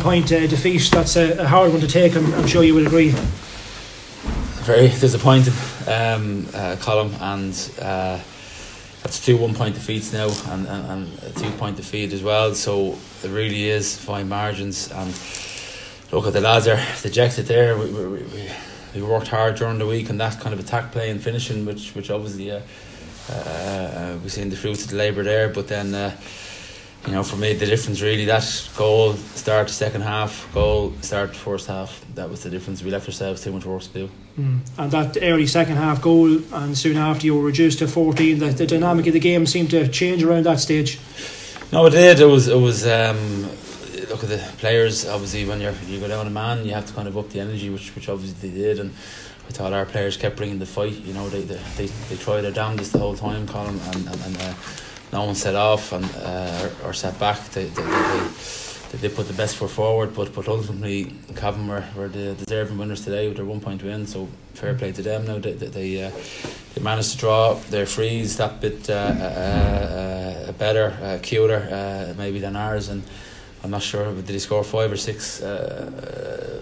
Point 0.00 0.32
uh, 0.32 0.46
defeat, 0.46 0.90
that's 0.90 1.16
a, 1.16 1.38
a, 1.38 1.46
hard 1.46 1.70
one 1.70 1.80
to 1.80 1.86
take, 1.86 2.14
I'm, 2.16 2.34
I'm, 2.34 2.46
sure 2.46 2.62
you 2.62 2.74
would 2.74 2.86
agree. 2.86 3.10
Very 4.64 4.88
disappointing, 4.88 5.54
um, 5.86 6.46
uh, 6.52 6.76
and 7.20 7.70
uh, 7.80 8.18
that's 9.02 9.24
two 9.24 9.36
one 9.36 9.54
point 9.54 9.74
defeats 9.74 10.12
now 10.12 10.28
and, 10.50 10.66
and, 10.66 10.90
and, 10.90 11.22
a 11.22 11.30
two 11.38 11.50
point 11.52 11.76
defeat 11.76 12.12
as 12.12 12.22
well, 12.22 12.54
so 12.54 12.98
it 13.22 13.30
really 13.30 13.68
is 13.68 13.96
fine 13.96 14.28
margins. 14.28 14.90
And 14.90 15.14
look 16.12 16.26
at 16.26 16.32
the 16.32 16.40
lads 16.40 16.66
are 16.66 16.82
dejected 17.02 17.46
there. 17.46 17.78
We, 17.78 17.86
we, 17.86 18.06
we, 18.06 18.50
we 18.94 19.02
worked 19.02 19.28
hard 19.28 19.54
during 19.54 19.78
the 19.78 19.86
week 19.86 20.10
and 20.10 20.20
that 20.20 20.40
kind 20.40 20.52
of 20.52 20.60
attack 20.60 20.92
play 20.92 21.10
and 21.10 21.22
finishing, 21.22 21.64
which, 21.64 21.94
which 21.94 22.10
obviously. 22.10 22.50
Uh, 22.50 22.60
uh, 23.30 24.18
we've 24.22 24.32
seen 24.32 24.50
the 24.50 24.56
fruits 24.56 24.84
of 24.84 24.90
the 24.90 24.96
labour 24.96 25.22
there, 25.22 25.48
but 25.48 25.66
then 25.66 25.94
uh, 25.94 26.14
you 27.06 27.12
know, 27.12 27.22
for 27.22 27.36
me, 27.36 27.52
the 27.52 27.66
difference 27.66 28.00
really 28.00 28.24
that 28.24 28.70
goal 28.76 29.12
start 29.12 29.68
second 29.68 30.00
half, 30.00 30.48
goal 30.54 30.94
start 31.02 31.36
first 31.36 31.66
half. 31.66 32.04
That 32.14 32.30
was 32.30 32.42
the 32.42 32.50
difference. 32.50 32.82
We 32.82 32.90
left 32.90 33.06
ourselves 33.06 33.42
too 33.42 33.52
much 33.52 33.66
work 33.66 33.82
to 33.82 33.88
do. 33.88 34.10
Mm. 34.38 34.60
And 34.78 34.90
that 34.90 35.18
early 35.20 35.46
second 35.46 35.76
half 35.76 36.00
goal, 36.00 36.38
and 36.54 36.76
soon 36.76 36.96
after 36.96 37.26
you 37.26 37.34
were 37.34 37.44
reduced 37.44 37.80
to 37.80 37.88
14, 37.88 38.38
the, 38.38 38.46
the 38.46 38.66
dynamic 38.66 39.06
of 39.06 39.12
the 39.12 39.20
game 39.20 39.44
seemed 39.44 39.70
to 39.70 39.86
change 39.88 40.22
around 40.22 40.44
that 40.46 40.60
stage. 40.60 40.98
No, 41.72 41.84
it 41.86 41.90
did. 41.90 42.20
It 42.20 42.26
was. 42.26 42.48
It 42.48 42.58
was. 42.58 42.86
Um, 42.86 43.42
look 44.08 44.22
at 44.22 44.30
the 44.30 44.42
players. 44.58 45.06
Obviously, 45.06 45.44
when 45.44 45.60
you're 45.60 45.74
you 45.86 46.00
go 46.00 46.08
down 46.08 46.26
a 46.26 46.30
man, 46.30 46.64
you 46.64 46.72
have 46.72 46.86
to 46.86 46.92
kind 46.94 47.08
of 47.08 47.18
up 47.18 47.28
the 47.30 47.40
energy, 47.40 47.68
which 47.68 47.94
which 47.94 48.08
obviously 48.08 48.48
they 48.48 48.56
did. 48.56 48.80
And 48.80 48.92
I 49.46 49.52
thought 49.52 49.74
our 49.74 49.84
players 49.84 50.16
kept 50.16 50.36
bringing 50.36 50.58
the 50.58 50.66
fight. 50.66 50.92
You 50.92 51.12
know, 51.12 51.28
they 51.28 51.42
they 51.42 51.60
they, 51.76 51.86
they 51.86 52.16
tried 52.16 52.42
their 52.42 52.52
damnedest 52.52 52.92
the 52.92 52.98
whole 52.98 53.16
time, 53.16 53.46
Colin, 53.46 53.78
and 53.78 54.06
and. 54.06 54.20
and 54.24 54.36
uh, 54.40 54.54
no 55.14 55.24
one 55.24 55.36
set 55.36 55.54
off 55.54 55.92
and 55.92 56.04
uh, 56.16 56.68
or, 56.84 56.92
set 56.92 57.18
back. 57.20 57.38
They, 57.50 57.66
they, 57.66 57.82
they, 58.90 58.98
they, 58.98 59.08
put 59.08 59.28
the 59.28 59.32
best 59.32 59.56
foot 59.56 59.70
forward, 59.70 60.12
but 60.12 60.34
but 60.34 60.48
ultimately 60.48 61.14
Cavan 61.36 61.68
were, 61.68 61.84
were 61.96 62.08
the 62.08 62.34
deserving 62.34 62.78
winners 62.78 63.04
today 63.04 63.28
with 63.28 63.36
their 63.36 63.46
one 63.46 63.60
point 63.60 63.82
win. 63.84 64.06
So 64.06 64.28
fair 64.54 64.74
play 64.74 64.90
to 64.92 65.02
them. 65.02 65.24
Now 65.24 65.38
they 65.38 65.52
they, 65.52 66.04
uh, 66.04 66.10
they 66.74 66.82
managed 66.82 67.12
to 67.12 67.18
draw 67.18 67.54
their 67.70 67.86
frees 67.86 68.36
that 68.38 68.60
bit 68.60 68.90
uh, 68.90 68.94
uh, 68.94 70.48
uh 70.48 70.52
better, 70.52 70.86
uh, 71.00 71.18
cuter 71.22 72.14
maybe 72.18 72.40
than 72.40 72.56
ours, 72.56 72.88
and 72.88 73.04
I'm 73.62 73.70
not 73.70 73.82
sure 73.82 74.12
did 74.12 74.28
he 74.28 74.40
score 74.40 74.64
five 74.64 74.90
or 74.90 74.96
six 74.96 75.38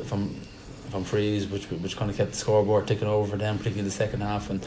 from 0.09 0.37
from 0.91 1.05
frees, 1.05 1.47
which 1.47 1.65
which 1.85 1.97
kind 1.97 2.11
of 2.11 2.19
kept 2.19 2.33
the 2.33 2.37
scoreboard 2.37 2.87
ticking 2.87 3.09
over 3.09 3.31
for 3.31 3.39
them, 3.39 3.57
particularly 3.57 3.89
the 3.89 3.97
second 4.05 4.21
half, 4.21 4.51
and 4.51 4.61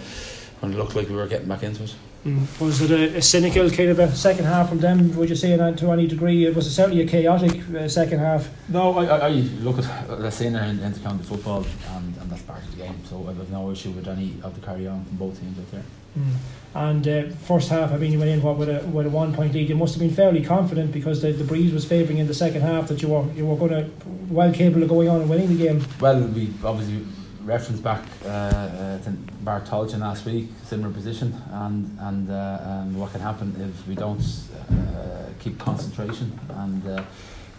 when 0.60 0.74
it 0.74 0.78
looked 0.78 0.96
like 0.96 1.10
we 1.10 1.16
were 1.16 1.28
getting 1.28 1.48
back 1.48 1.64
into 1.64 1.84
it. 1.84 1.96
Mm. 2.26 2.60
Was 2.60 2.82
it 2.82 2.90
a, 2.90 3.18
a, 3.18 3.22
cynical 3.22 3.70
kind 3.70 3.90
of 3.90 4.00
a 4.00 4.12
second 4.16 4.46
half 4.46 4.70
from 4.70 4.80
them? 4.80 5.16
Would 5.16 5.30
you 5.30 5.36
say 5.36 5.56
that 5.56 5.78
to 5.78 5.92
any 5.92 6.08
degree? 6.08 6.46
It 6.46 6.56
was 6.56 6.74
certainly 6.76 7.04
a 7.04 7.08
chaotic 7.08 7.62
uh, 7.70 7.88
second 7.88 8.18
half. 8.18 8.50
No, 8.68 8.98
I, 8.98 9.06
I, 9.06 9.28
I 9.28 9.30
look 9.62 9.78
at 9.78 10.08
the 10.08 10.32
scene 10.32 10.56
in 10.56 10.80
intercounty 10.80 11.24
football, 11.24 11.64
and, 11.92 12.18
and 12.18 12.32
that's 12.32 12.42
part 12.42 12.64
of 12.64 12.72
the 12.72 12.78
game. 12.84 13.00
So 13.06 13.24
I 13.30 13.34
have 13.34 13.52
no 13.52 13.70
issue 13.70 13.92
with 13.92 14.08
any 14.08 14.34
of 14.42 14.60
the 14.60 14.66
carry 14.66 14.88
on 14.88 15.06
from 15.06 15.18
both 15.18 15.40
teams 15.40 15.60
out 15.60 15.72
there. 15.72 15.84
Mm. 16.18 16.34
And 16.74 17.08
uh, 17.08 17.36
first 17.46 17.70
half, 17.70 17.92
I 17.92 17.98
mean, 17.98 18.12
you 18.12 18.18
went 18.18 18.32
in 18.32 18.42
what 18.42 18.58
with 18.58 18.70
a 18.70 18.84
with 18.88 19.06
a 19.06 19.10
one 19.10 19.32
point 19.32 19.54
lead. 19.54 19.70
You 19.70 19.76
must 19.76 19.94
have 19.94 20.02
been 20.02 20.16
fairly 20.16 20.44
confident 20.44 20.92
because 20.92 21.22
the, 21.22 21.32
the 21.32 21.44
breeze 21.44 21.72
was 21.72 21.86
favouring 21.86 22.18
in 22.18 22.26
the 22.26 22.34
second 22.34 22.62
half 22.62 22.88
that 22.88 23.04
you 23.04 23.10
were 23.10 23.32
you 23.34 23.46
were 23.46 23.56
going 23.56 23.72
to 23.72 23.90
well 24.30 24.52
capable 24.52 24.82
of 24.82 24.90
going 24.90 25.10
on 25.10 25.22
and 25.22 25.30
winning 25.30 25.56
the 25.56 25.64
game. 25.64 25.86
Well, 26.02 26.22
we 26.22 26.52
obviously 26.64 27.06
reference 27.46 27.80
back 27.80 28.04
uh, 28.26 28.28
uh, 28.28 28.98
to 29.00 29.12
Bart 29.42 29.72
last 29.72 30.26
week, 30.26 30.50
similar 30.64 30.92
position, 30.92 31.40
and 31.52 31.98
and 32.02 32.30
uh, 32.30 32.60
um, 32.66 32.98
what 32.98 33.12
can 33.12 33.22
happen 33.22 33.56
if 33.62 33.88
we 33.88 33.96
don't 33.96 34.26
uh, 34.70 35.30
keep 35.40 35.60
concentration. 35.60 36.38
And 36.50 36.88
uh, 36.88 37.04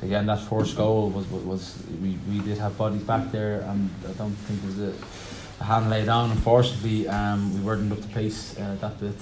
again, 0.02 0.26
that 0.26 0.40
first 0.40 0.76
goal 0.76 1.10
was 1.10 1.26
was 1.28 1.78
we, 2.02 2.18
we 2.28 2.40
did 2.40 2.58
have 2.58 2.76
bodies 2.76 3.02
back 3.02 3.30
there, 3.30 3.60
and 3.60 3.88
I 4.08 4.12
don't 4.12 4.34
think 4.46 4.60
there's 4.62 4.94
a, 4.94 4.94
a 5.60 5.64
hand 5.64 5.88
laid 5.88 6.06
down. 6.06 6.32
Unfortunately, 6.32 7.08
um, 7.08 7.54
we 7.54 7.60
weren't 7.60 7.92
up 7.92 8.00
to 8.00 8.08
pace 8.08 8.58
uh, 8.58 8.76
that 8.80 8.98
bit 9.00 9.14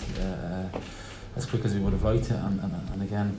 as 1.36 1.46
quick 1.46 1.64
as 1.64 1.74
we 1.74 1.80
would 1.80 1.92
have 1.92 2.04
liked 2.04 2.30
and, 2.30 2.60
and, 2.60 2.72
and 2.92 3.02
again 3.02 3.36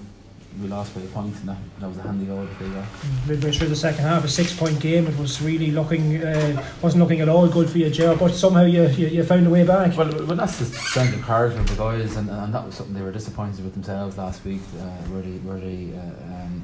we 0.61 0.67
lost 0.67 0.95
by 0.95 1.01
a 1.01 1.05
point, 1.07 1.35
and 1.39 1.49
that, 1.49 1.57
that 1.79 1.87
was 1.87 1.97
a 1.97 2.01
handy 2.01 2.25
goal 2.25 2.45
that 2.45 2.59
they 2.59 2.69
got. 2.69 2.85
Midway 3.27 3.51
through 3.51 3.67
the 3.67 3.75
second 3.75 4.03
half, 4.03 4.23
a 4.23 4.27
six-point 4.27 4.79
game. 4.79 5.07
It 5.07 5.17
was 5.17 5.41
really 5.41 5.71
looking, 5.71 6.23
uh, 6.23 6.65
wasn't 6.81 7.03
looking 7.03 7.21
at 7.21 7.29
all 7.29 7.47
good 7.47 7.69
for 7.69 7.77
you, 7.77 7.89
Joe. 7.89 8.15
But 8.15 8.31
somehow 8.31 8.63
you, 8.63 8.87
you, 8.89 9.07
you 9.07 9.23
found 9.23 9.47
a 9.47 9.49
way 9.49 9.65
back. 9.65 9.97
Well, 9.97 10.11
well, 10.25 10.37
that's 10.37 10.59
the 10.59 10.65
strength 10.65 11.15
of 11.15 11.25
character 11.25 11.59
of 11.59 11.67
the 11.69 11.75
guys, 11.75 12.15
and, 12.15 12.29
and 12.29 12.53
that 12.53 12.65
was 12.65 12.75
something 12.75 12.95
they 12.95 13.01
were 13.01 13.11
disappointed 13.11 13.63
with 13.63 13.73
themselves 13.73 14.17
last 14.17 14.43
week, 14.45 14.61
uh, 14.79 14.83
where 15.09 15.21
they 15.21 15.37
where 15.39 15.59
they. 15.59 15.91
Uh, 15.97 16.43
um, 16.43 16.63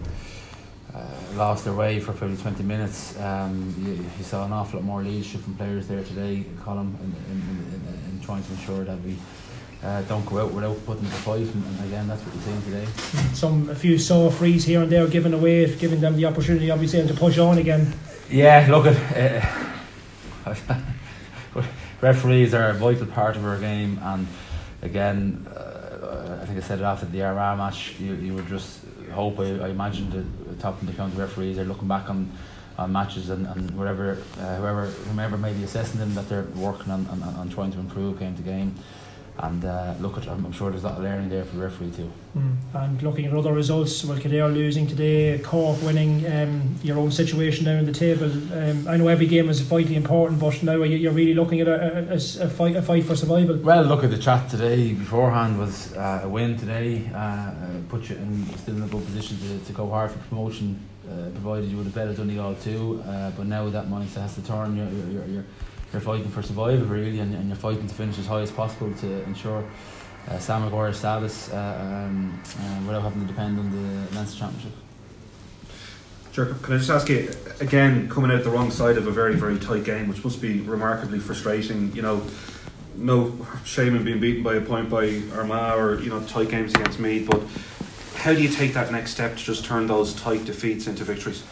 uh, 0.94 1.08
lost 1.36 1.64
their 1.64 1.74
way 1.74 2.02
for 2.02 2.12
probably 2.12 2.36
20 2.36 2.64
minutes. 2.64 3.18
Um, 3.18 3.74
you, 3.80 3.94
you, 4.18 4.24
saw 4.26 4.46
an 4.46 4.52
awful 4.52 4.80
lot 4.80 4.86
more 4.86 5.02
leadership 5.02 5.40
from 5.40 5.56
players 5.56 5.88
there 5.88 6.04
today, 6.04 6.44
Colin, 6.64 6.98
in, 7.02 7.16
in, 7.32 7.42
in, 7.74 8.12
in 8.12 8.20
trying 8.22 8.44
to 8.44 8.52
ensure 8.52 8.84
that 8.84 9.02
we 9.02 9.16
uh, 9.84 10.02
don't 10.04 10.26
go 10.26 10.40
out 10.40 10.52
without 10.52 10.86
putting 10.86 11.04
the 11.04 11.10
fight, 11.10 11.42
and, 11.42 11.66
and 11.66 11.86
again, 11.86 12.08
that's 12.08 12.22
what 12.22 12.36
you're 12.36 12.44
seeing 12.44 12.62
today. 12.62 12.86
Some 13.34 13.70
a 13.70 13.76
few 13.76 13.98
saw 13.98 14.30
frees 14.30 14.64
here 14.64 14.82
and 14.82 14.92
there 14.92 15.08
giving 15.08 15.34
away, 15.34 15.74
giving 15.76 16.00
them 16.00 16.16
the 16.16 16.26
opportunity, 16.26 16.70
obviously, 16.70 17.06
to 17.08 17.14
push 17.14 17.40
on 17.40 17.58
again. 17.58 17.92
Yeah, 18.30 18.68
look 18.70 18.86
at 18.86 19.44
uh, 20.46 20.76
referees 22.02 22.54
are 22.54 22.70
a 22.70 22.74
vital 22.74 23.08
part 23.08 23.36
of 23.36 23.46
our 23.46 23.58
game, 23.58 24.00
and 24.04 24.28
again, 24.84 25.48
uh, 25.48 26.40
I 26.42 26.46
think 26.46 26.60
I 26.60 26.62
said 26.62 26.80
it 26.80 26.84
after 26.84 27.08
the 27.08 27.24
Armagh 27.24 27.58
match. 27.58 28.00
You, 28.00 28.14
you 28.14 28.34
would 28.36 28.48
just 28.48 28.82
hope. 29.12 29.40
I, 29.40 29.60
I 29.62 29.70
imagine 29.70 30.10
the 30.48 30.56
top 30.62 30.80
of 30.80 30.88
the 30.88 30.94
county 30.94 31.18
referees 31.18 31.58
are 31.58 31.66
looking 31.66 31.88
back 31.88 32.10
on 32.10 32.32
on 32.78 32.92
matches 32.92 33.30
and, 33.30 33.46
and 33.48 33.72
wherever 33.78 34.18
uh, 34.40 34.56
whoever 34.58 34.86
whomever 34.86 35.38
may 35.38 35.54
be 35.54 35.64
assessing 35.64 36.00
them 36.00 36.14
that 36.16 36.30
they're 36.30 36.48
working 36.56 36.92
on, 36.92 37.06
on, 37.08 37.22
on 37.22 37.50
trying 37.50 37.72
to 37.72 37.80
improve 37.80 38.18
game 38.18 38.36
to 38.36 38.42
game 38.42 38.74
and 39.38 39.66
uh, 39.66 39.94
look 40.00 40.18
at 40.18 40.28
I'm, 40.28 40.46
I'm 40.46 40.52
sure 40.52 40.70
there's 40.70 40.84
a 40.84 40.88
lot 40.88 40.98
of 40.98 41.04
learning 41.04 41.30
there 41.30 41.44
for 41.44 41.56
the 41.56 41.64
referee 41.64 41.92
too. 41.92 42.12
Mm. 42.38 42.56
And 42.74 43.04
looking 43.04 43.26
at 43.26 43.34
other 43.34 43.54
results, 43.54 44.06
well, 44.06 44.18
Kildare 44.18 44.48
losing 44.48 44.88
today, 44.88 45.40
Cork 45.40 45.82
winning, 45.82 46.26
um, 46.32 46.76
your 46.84 46.98
own 46.98 47.12
situation 47.12 47.66
down 47.66 47.78
in 47.78 47.86
the 47.86 47.92
table. 47.92 48.32
Um, 48.32 48.88
I 48.88 48.98
know 48.98 49.08
every 49.08 49.28
game 49.28 49.50
is 49.50 49.62
vitally 49.62 49.96
important, 49.96 50.40
but 50.40 50.62
now 50.64 50.84
you're 50.84 51.12
really 51.12 51.34
looking 51.34 51.62
at 51.62 51.68
a, 51.68 52.12
a, 52.12 52.16
a, 52.16 52.50
fight, 52.50 52.76
a 52.76 52.82
fight 52.82 53.06
for 53.06 53.16
survival. 53.16 53.58
Well, 53.58 53.84
look 53.84 54.04
at 54.04 54.12
the 54.12 54.18
chat 54.18 54.50
today 54.50 54.94
beforehand 54.94 55.58
was 55.58 55.94
uh, 55.94 56.22
a 56.24 56.30
win 56.30 56.58
today, 56.58 57.10
uh, 57.14 57.18
uh 57.18 57.54
put 57.90 58.10
you 58.10 58.16
in 58.16 58.46
still 58.58 58.78
in 58.78 58.84
a 58.84 58.88
good 58.88 59.06
position 59.06 59.38
to, 59.40 59.66
to 59.66 59.74
go 59.74 59.90
hard 59.90 60.12
for 60.12 60.20
promotion. 60.30 60.80
Uh, 61.10 61.30
provided 61.32 61.70
you 61.70 61.76
would 61.76 61.86
have 61.86 61.96
better 61.96 62.14
done 62.14 62.28
the 62.28 62.40
all 62.40 62.56
too, 62.56 63.04
uh, 63.06 63.32
but 63.32 63.46
now 63.46 63.68
that 63.70 63.88
mindset 63.88 64.22
has 64.22 64.36
to 64.36 64.42
turn. 64.44 64.78
You're, 64.78 64.88
you're, 65.12 65.26
you're, 65.26 65.46
you're 65.92 66.02
fighting 66.02 66.30
for 66.30 66.42
survival 66.42 66.86
really, 66.86 67.20
and, 67.20 67.34
and 67.36 67.48
you're 67.48 67.56
fighting 67.56 67.88
to 67.88 67.94
finish 67.94 68.18
as 68.20 68.28
high 68.28 68.42
as 68.42 68.52
possible 68.52 68.94
to 68.96 69.24
ensure 69.24 69.64
uh, 70.28 70.38
Sam 70.38 70.64
Maguire's 70.64 70.98
status 70.98 71.52
uh, 71.52 72.08
um, 72.08 72.42
uh, 72.60 72.82
without 72.86 73.02
having 73.02 73.22
to 73.22 73.28
depend 73.28 73.60
on 73.60 73.72
the 73.72 74.16
Leinster 74.16 74.40
Championship. 74.40 74.72
Sure. 76.32 76.46
Can 76.46 76.76
I 76.76 76.78
just 76.78 76.90
ask 76.90 77.10
you 77.10 77.30
again, 77.60 78.10
coming 78.10 78.32
out 78.32 78.44
the 78.44 78.50
wrong 78.50 78.72
side 78.72 78.98
of 78.98 79.08
a 79.08 79.12
very, 79.12 79.36
very 79.36 79.60
tight 79.60 79.84
game, 79.84 80.08
which 80.08 80.24
must 80.24 80.42
be 80.42 80.62
remarkably 80.62 81.20
frustrating. 81.20 81.94
You 81.96 82.02
know, 82.02 82.26
no 82.96 83.46
shame 83.64 83.96
in 83.96 84.04
being 84.04 84.20
beaten 84.20 84.44
by 84.44 84.56
a 84.56 84.62
point 84.62 84.90
by 84.90 85.22
Armagh 85.34 85.78
or 85.78 86.02
you 86.02 86.10
know 86.10 86.22
tight 86.24 86.50
games 86.50 86.74
against 86.74 87.00
Meath, 87.00 87.30
but 87.30 87.42
how 88.16 88.34
do 88.34 88.42
you 88.42 88.50
take 88.50 88.74
that 88.74 88.92
next 88.92 89.12
step 89.12 89.38
to 89.38 89.44
just 89.44 89.66
turn 89.66 89.88
those 89.88 90.14
tight 90.14 90.46
defeats 90.46 90.88
into 90.88 91.04
victories? 91.04 91.44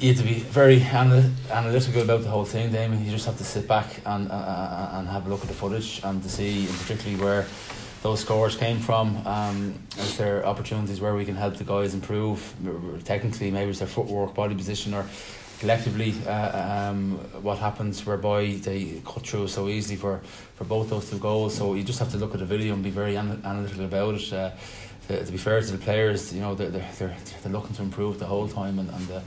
You 0.00 0.08
have 0.08 0.18
to 0.18 0.24
be 0.24 0.40
very 0.40 0.76
anal- 0.76 1.30
analytical 1.50 2.02
about 2.02 2.22
the 2.22 2.28
whole 2.28 2.44
thing, 2.44 2.70
Damien. 2.72 3.04
You 3.04 3.10
just 3.10 3.26
have 3.26 3.38
to 3.38 3.44
sit 3.44 3.66
back 3.68 4.00
and 4.04 4.30
uh, 4.30 4.34
uh, 4.34 4.90
and 4.94 5.08
have 5.08 5.26
a 5.26 5.30
look 5.30 5.42
at 5.42 5.48
the 5.48 5.54
footage 5.54 6.00
and 6.04 6.22
to 6.22 6.28
see, 6.28 6.66
in 6.66 6.74
particularly 6.74 7.22
where 7.22 7.46
those 8.02 8.20
scores 8.20 8.56
came 8.56 8.78
from. 8.78 9.26
Um, 9.26 9.74
is 9.96 10.16
there 10.16 10.44
opportunities 10.46 11.00
where 11.00 11.14
we 11.14 11.24
can 11.24 11.34
help 11.34 11.56
the 11.56 11.64
guys 11.64 11.94
improve? 11.94 12.54
Technically, 13.04 13.50
maybe 13.50 13.70
it's 13.70 13.78
their 13.78 13.88
footwork, 13.88 14.34
body 14.34 14.54
position, 14.54 14.94
or 14.94 15.06
collectively, 15.58 16.14
uh, 16.26 16.90
um, 16.90 17.12
what 17.42 17.58
happens 17.58 18.04
whereby 18.04 18.58
they 18.62 19.00
cut 19.06 19.26
through 19.26 19.48
so 19.48 19.68
easily 19.68 19.96
for, 19.96 20.20
for 20.56 20.64
both 20.64 20.90
those 20.90 21.08
two 21.08 21.18
goals. 21.18 21.54
So 21.54 21.74
you 21.74 21.82
just 21.82 21.98
have 21.98 22.10
to 22.10 22.18
look 22.18 22.34
at 22.34 22.40
the 22.40 22.46
video 22.46 22.74
and 22.74 22.82
be 22.82 22.90
very 22.90 23.16
analytical 23.16 23.84
about 23.84 24.16
it. 24.16 24.32
Uh, 24.32 24.50
to, 25.08 25.24
to, 25.24 25.32
be 25.32 25.38
fair 25.38 25.60
to 25.60 25.72
the 25.72 25.78
players, 25.78 26.32
you 26.34 26.40
know 26.40 26.54
they're, 26.54 26.70
they're, 26.70 26.84
they're, 26.98 27.52
looking 27.52 27.74
to 27.76 27.82
improve 27.82 28.18
the 28.18 28.26
whole 28.26 28.48
time 28.48 28.78
and, 28.78 28.90
and 28.90 29.10
uh, 29.10 29.20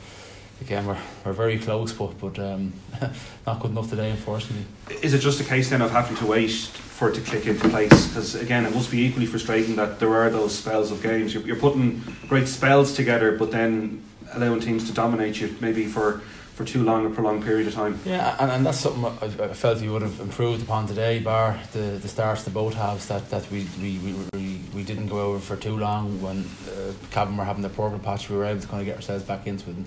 again 0.62 0.86
we're, 0.86 0.98
we're 1.26 1.34
very 1.34 1.58
close 1.58 1.94
but 1.94 2.18
but 2.20 2.40
um, 2.40 2.74
not 3.48 3.60
good 3.60 3.72
enough 3.72 3.90
today 3.90 4.12
unfortunately. 4.12 4.66
Is 5.02 5.14
it 5.14 5.20
just 5.20 5.40
a 5.40 5.44
case 5.44 5.70
then 5.70 5.82
of 5.82 5.92
having 5.92 6.18
to 6.18 6.26
wait 6.26 6.52
for 6.52 7.10
it 7.10 7.16
to 7.16 7.22
click 7.22 7.46
into 7.46 7.70
place? 7.70 8.08
Because 8.08 8.36
again 8.36 8.66
it 8.66 8.74
must 8.74 8.92
be 8.92 9.06
equally 9.06 9.26
frustrating 9.26 9.76
that 9.76 10.00
there 10.00 10.14
are 10.14 10.30
those 10.30 10.56
spells 10.56 10.92
of 10.92 11.02
games. 11.02 11.34
You're, 11.34 11.44
you're 11.44 11.56
putting 11.56 12.04
great 12.28 12.48
spells 12.48 12.94
together 12.94 13.38
but 13.38 13.52
then 13.52 14.04
allowing 14.34 14.60
teams 14.60 14.86
to 14.88 14.94
dominate 14.94 15.40
you 15.40 15.56
maybe 15.62 15.86
for 15.86 16.22
for 16.54 16.66
too 16.66 16.84
long 16.84 17.06
a 17.06 17.10
prolonged 17.12 17.44
period 17.44 17.68
of 17.68 17.76
time. 17.76 18.00
Yeah 18.04 18.36
and, 18.40 18.50
and 18.50 18.66
that's 18.66 18.80
something 18.80 19.06
I, 19.06 19.44
I 19.44 19.54
felt 19.54 19.80
you 19.80 19.94
would 19.94 20.02
have 20.02 20.20
improved 20.20 20.64
upon 20.64 20.88
today 20.88 21.20
bar 21.20 21.60
the, 21.74 22.00
the 22.02 22.08
starts 22.08 22.44
the 22.44 22.50
both 22.50 22.74
halves 22.74 23.08
that, 23.10 23.30
that 23.30 23.50
we, 23.52 23.68
we, 23.80 24.00
we, 24.34 24.62
we 24.74 24.84
didn't 24.84 25.08
go 25.08 25.20
over 25.20 25.40
for 25.40 25.56
too 25.56 25.78
long 25.78 26.20
when 26.20 26.50
uh, 26.68 26.94
Cavan 27.12 27.38
were 27.38 27.44
having 27.44 27.62
the 27.62 27.70
purple 27.70 28.00
patch. 28.00 28.28
We 28.30 28.38
were 28.38 28.46
able 28.46 28.62
to 28.62 28.68
kind 28.68 28.82
of 28.82 28.88
get 28.88 28.96
ourselves 28.96 29.24
back 29.24 29.46
into 29.46 29.70
it. 29.70 29.76
And, 29.76 29.86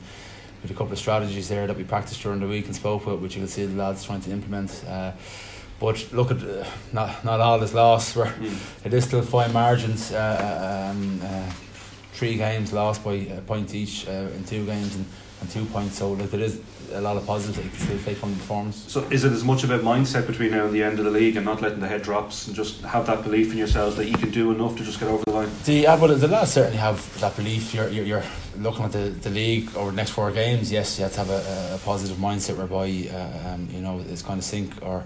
with 0.63 0.71
a 0.71 0.75
couple 0.75 0.93
of 0.93 0.99
strategies 0.99 1.49
there 1.49 1.67
that 1.67 1.77
we 1.77 1.85
practiced 1.85 2.23
during 2.23 2.41
the 2.41 2.47
week 2.47 2.67
and 2.67 2.75
spoke 2.75 3.07
with, 3.07 3.21
which 3.21 3.35
you 3.35 3.41
can 3.41 3.49
see 3.49 3.65
the 3.67 3.77
lads 3.77 4.05
trying 4.05 4.21
to 4.21 4.31
implement. 4.31 4.85
Uh, 4.87 5.13
but 5.79 6.13
look 6.13 6.31
at 6.31 6.43
uh, 6.43 6.65
not 6.93 7.25
not 7.25 7.41
all 7.41 7.63
is 7.63 7.73
lost. 7.73 8.17
Where 8.17 8.27
mm. 8.27 8.87
it 8.87 8.93
is 8.93 9.05
still 9.05 9.23
fine 9.23 9.53
margins. 9.53 10.13
Uh, 10.13 10.17
uh 10.17 10.91
um, 10.91 11.21
uh, 11.23 11.51
three 12.13 12.37
games 12.37 12.73
lost 12.73 13.03
by 13.03 13.15
a 13.15 13.41
point 13.41 13.75
each 13.75 14.07
uh, 14.07 14.37
in 14.37 14.45
two 14.45 14.67
games, 14.67 14.95
and 14.95 15.07
and 15.41 15.51
two 15.51 15.65
points. 15.67 15.99
So 15.99 16.13
look, 16.13 16.31
there 16.31 16.41
is 16.41 16.61
a 16.93 17.01
lot 17.01 17.17
of 17.17 17.27
positives 17.27 17.57
that 17.57 17.65
you 17.65 17.71
can 17.71 17.79
still 17.79 17.99
take 17.99 18.17
from 18.17 18.33
the 18.33 18.39
performance. 18.39 18.85
So 18.89 19.01
is 19.11 19.25
it 19.25 19.33
as 19.33 19.45
much 19.45 19.65
about 19.65 19.81
mindset 19.81 20.27
between 20.27 20.51
now 20.51 20.65
and 20.65 20.75
the 20.75 20.83
end 20.83 20.99
of 20.99 21.05
the 21.05 21.11
league 21.11 21.37
and 21.37 21.45
not 21.45 21.63
letting 21.63 21.81
the 21.81 21.89
head 21.89 22.03
drops 22.03 22.47
and 22.47 22.57
just 22.57 22.83
have 22.83 23.07
that 23.07 23.23
belief 23.23 23.53
in 23.53 23.59
yourselves 23.59 23.97
that 23.97 24.07
you 24.07 24.17
can 24.17 24.31
do 24.31 24.51
enough 24.51 24.77
to 24.77 24.85
just 24.85 25.01
get 25.01 25.09
over 25.09 25.23
the 25.25 25.33
line? 25.33 25.51
The 25.65 25.73
yeah, 25.73 25.97
well, 25.97 26.15
the 26.15 26.29
lads 26.29 26.53
certainly 26.53 26.79
have 26.79 27.21
that 27.21 27.37
belief. 27.37 27.75
You're 27.75 27.89
you're, 27.89 28.05
you're 28.05 28.25
looking 28.61 28.85
at 28.85 28.93
the, 28.93 29.11
the 29.11 29.31
league 29.31 29.75
over 29.75 29.91
the 29.91 29.97
next 29.97 30.11
four 30.11 30.31
games. 30.31 30.71
Yes, 30.71 30.99
you 30.99 31.05
have 31.05 31.13
to 31.15 31.19
have 31.19 31.31
a, 31.31 31.75
a 31.75 31.79
positive 31.85 32.17
mindset 32.19 32.57
whereby 32.57 32.89
uh, 33.13 33.55
um, 33.55 33.69
you 33.73 33.81
know 33.81 34.05
it's 34.09 34.23
kind 34.23 34.39
of 34.39 34.45
sink 34.45 34.73
or. 34.83 35.05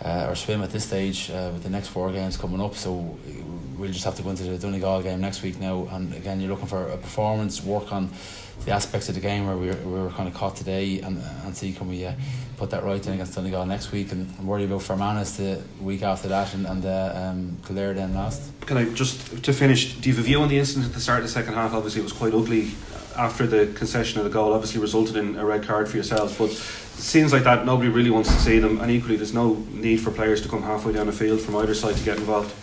Uh, 0.00 0.28
or 0.28 0.36
swim 0.36 0.62
at 0.62 0.70
this 0.70 0.84
stage 0.84 1.28
uh, 1.28 1.50
with 1.52 1.64
the 1.64 1.68
next 1.68 1.88
four 1.88 2.12
games 2.12 2.36
coming 2.36 2.60
up. 2.60 2.76
So 2.76 3.18
we'll 3.76 3.90
just 3.90 4.04
have 4.04 4.14
to 4.14 4.22
go 4.22 4.30
into 4.30 4.44
the 4.44 4.56
Donegal 4.56 5.02
game 5.02 5.20
next 5.20 5.42
week 5.42 5.58
now. 5.58 5.88
And 5.90 6.14
again, 6.14 6.40
you're 6.40 6.50
looking 6.50 6.68
for 6.68 6.86
a 6.86 6.96
performance, 6.96 7.64
work 7.64 7.92
on 7.92 8.08
the 8.64 8.70
aspects 8.70 9.08
of 9.08 9.16
the 9.16 9.20
game 9.20 9.48
where 9.48 9.56
we 9.56 9.66
were, 9.66 9.74
we 9.74 10.00
were 10.00 10.10
kind 10.10 10.28
of 10.28 10.34
caught 10.34 10.54
today 10.54 11.00
and, 11.00 11.20
and 11.44 11.56
see 11.56 11.72
can 11.72 11.88
we 11.88 12.06
uh, 12.06 12.12
put 12.58 12.70
that 12.70 12.82
right 12.82 13.04
in 13.06 13.12
against 13.14 13.34
Donegal 13.34 13.64
next 13.66 13.92
week 13.92 14.10
and, 14.12 14.26
worry 14.46 14.64
about 14.64 14.82
Fermanagh 14.82 15.36
the 15.36 15.62
week 15.80 16.02
after 16.02 16.28
that 16.28 16.52
and, 16.54 16.66
and 16.66 16.84
uh, 16.84 17.12
um, 17.14 17.56
Kildare 17.64 17.94
then 17.94 18.14
last. 18.14 18.50
Can 18.62 18.76
I 18.76 18.84
just 18.92 19.44
to 19.44 19.52
finish? 19.52 19.94
Do 19.94 20.08
you 20.08 20.16
have 20.16 20.24
a 20.24 20.26
view 20.26 20.40
on 20.40 20.48
the 20.48 20.58
incident 20.58 20.86
at 20.86 20.92
the 20.92 21.00
start 21.00 21.18
of 21.18 21.24
the 21.24 21.30
second 21.30 21.54
half? 21.54 21.72
Obviously, 21.72 22.00
it 22.00 22.04
was 22.04 22.12
quite 22.12 22.34
ugly 22.34 22.72
after 23.16 23.46
the 23.46 23.72
concession 23.74 24.18
of 24.18 24.24
the 24.24 24.30
goal. 24.30 24.52
Obviously, 24.52 24.80
resulted 24.80 25.16
in 25.16 25.36
a 25.36 25.44
red 25.44 25.62
card 25.62 25.88
for 25.88 25.96
yourselves, 25.96 26.36
but 26.36 26.50
seems 26.50 27.32
like 27.32 27.44
that 27.44 27.64
nobody 27.64 27.88
really 27.88 28.10
wants 28.10 28.30
to 28.30 28.40
see 28.40 28.58
them. 28.58 28.80
And 28.80 28.90
equally, 28.90 29.16
there's 29.16 29.34
no 29.34 29.54
need 29.70 30.00
for 30.00 30.10
players 30.10 30.42
to 30.42 30.48
come 30.48 30.62
halfway 30.62 30.92
down 30.92 31.06
the 31.06 31.12
field 31.12 31.40
from 31.40 31.56
either 31.56 31.74
side 31.74 31.96
to 31.96 32.04
get 32.04 32.18
involved. 32.18 32.54